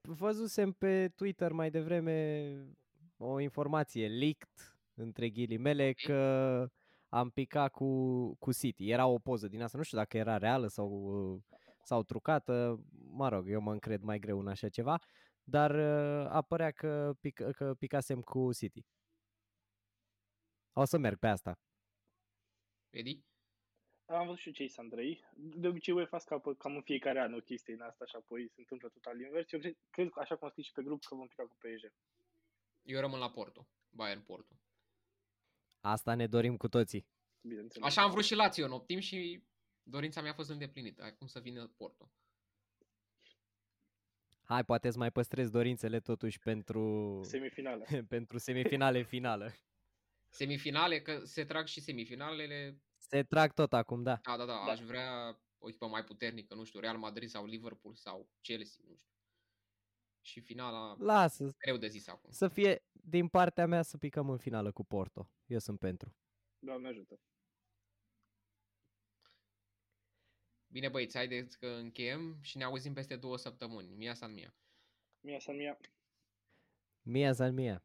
văzusem 0.00 0.72
pe 0.72 1.08
Twitter 1.08 1.52
mai 1.52 1.70
devreme 1.70 2.56
o 3.16 3.40
informație 3.40 4.08
leaked 4.08 4.76
între 4.94 5.30
ghilimele, 5.30 5.92
că 5.92 6.68
am 7.08 7.30
picat 7.30 7.70
cu, 7.70 8.34
cu 8.34 8.52
City. 8.52 8.90
Era 8.90 9.06
o 9.06 9.18
poză 9.18 9.48
din 9.48 9.62
asta, 9.62 9.78
nu 9.78 9.84
știu 9.84 9.98
dacă 9.98 10.16
era 10.16 10.36
reală 10.36 10.66
sau, 10.66 11.42
sau 11.82 12.02
trucată, 12.02 12.84
mă 12.92 13.28
rog, 13.28 13.48
eu 13.48 13.60
mă 13.60 13.72
încred 13.72 14.00
mai 14.00 14.18
greu 14.18 14.38
în 14.38 14.48
așa 14.48 14.68
ceva, 14.68 14.98
dar 15.42 15.70
uh, 15.70 16.26
apărea 16.30 16.70
că, 16.70 17.14
pic, 17.20 17.40
că 17.50 17.74
picasem 17.78 18.20
cu 18.20 18.52
City. 18.52 18.86
O 20.72 20.84
să 20.84 20.98
merg 20.98 21.18
pe 21.18 21.26
asta. 21.26 21.58
Edi? 22.90 23.22
Am 24.14 24.26
văzut 24.26 24.40
și 24.40 24.52
ce 24.52 24.72
Andrei. 24.76 25.24
De 25.34 25.68
obicei 25.68 25.94
UEFA 25.94 26.18
scapă 26.18 26.54
cam 26.54 26.74
în 26.74 26.82
fiecare 26.82 27.20
an 27.20 27.34
o 27.34 27.38
chestie 27.38 27.74
în 27.74 27.80
asta 27.80 28.04
și 28.04 28.16
apoi 28.16 28.48
se 28.48 28.60
întâmplă 28.60 28.88
total 28.88 29.20
invers. 29.20 29.52
Eu 29.52 29.60
cred, 29.60 29.76
cred 29.90 30.10
așa 30.14 30.36
cum 30.36 30.44
am 30.46 30.50
scris 30.50 30.66
și 30.66 30.72
pe 30.72 30.82
grup, 30.82 31.04
că 31.04 31.14
vom 31.14 31.26
pica 31.26 31.42
cu 31.42 31.56
PSG. 31.56 31.92
Eu 32.82 33.00
rămân 33.00 33.18
la 33.18 33.30
Porto, 33.30 33.68
Bayern 33.90 34.22
Porto. 34.22 34.54
Asta 35.80 36.14
ne 36.14 36.26
dorim 36.26 36.56
cu 36.56 36.68
toții. 36.68 37.06
Așa 37.80 38.02
am 38.02 38.10
vrut 38.10 38.24
și 38.24 38.34
Lazio 38.34 38.64
în 38.64 38.72
optim 38.72 38.98
și 38.98 39.42
dorința 39.82 40.20
mea 40.20 40.30
a 40.30 40.34
fost 40.34 40.50
îndeplinită. 40.50 41.02
Acum 41.02 41.26
să 41.26 41.40
vină 41.40 41.66
Porto. 41.66 42.12
Hai, 44.42 44.64
poate 44.64 44.90
să 44.90 44.98
mai 44.98 45.10
păstrezi 45.10 45.50
dorințele 45.50 46.00
totuși 46.00 46.38
pentru 46.38 47.20
semifinale. 47.22 47.84
pentru 48.08 48.38
semifinale 48.38 49.02
finală. 49.02 49.52
Semifinale, 50.28 51.00
că 51.00 51.24
se 51.24 51.44
trag 51.44 51.66
și 51.66 51.80
semifinalele. 51.80 52.83
Se 53.08 53.22
trag 53.22 53.52
tot 53.52 53.72
acum, 53.72 54.02
da. 54.02 54.18
Da, 54.22 54.36
da, 54.36 54.44
da, 54.44 54.52
da. 54.52 54.70
aș 54.72 54.80
vrea 54.80 55.40
o 55.58 55.68
echipă 55.68 55.86
mai 55.86 56.04
puternică, 56.04 56.54
nu 56.54 56.64
știu, 56.64 56.80
Real 56.80 56.96
Madrid 56.96 57.28
sau 57.28 57.44
Liverpool 57.44 57.94
sau 57.94 58.28
Chelsea, 58.40 58.84
nu 58.88 58.96
știu 58.96 59.14
și 60.24 60.40
finala 60.40 60.96
Lasă. 60.98 61.54
greu 61.58 61.76
de 61.76 61.88
zis 61.88 62.08
acum. 62.08 62.30
Să 62.30 62.48
fie 62.48 62.84
din 62.92 63.28
partea 63.28 63.66
mea 63.66 63.82
să 63.82 63.98
picăm 63.98 64.30
în 64.30 64.38
finală 64.38 64.72
cu 64.72 64.84
Porto. 64.84 65.30
Eu 65.46 65.58
sunt 65.58 65.78
pentru. 65.78 66.16
Doamne 66.58 66.88
ajută. 66.88 67.20
Bine 70.66 70.88
băieți, 70.88 71.16
haideți 71.16 71.58
că 71.58 71.66
încheiem 71.66 72.38
și 72.40 72.56
ne 72.56 72.64
auzim 72.64 72.92
peste 72.92 73.16
două 73.16 73.36
săptămâni. 73.36 73.94
Mia 73.94 74.14
San 74.14 74.32
Mia. 74.32 74.56
Mia 75.20 75.38
San 75.38 75.56
Mia. 75.56 75.78
Mia 77.02 77.32
San 77.32 77.54
Mia. 77.54 77.84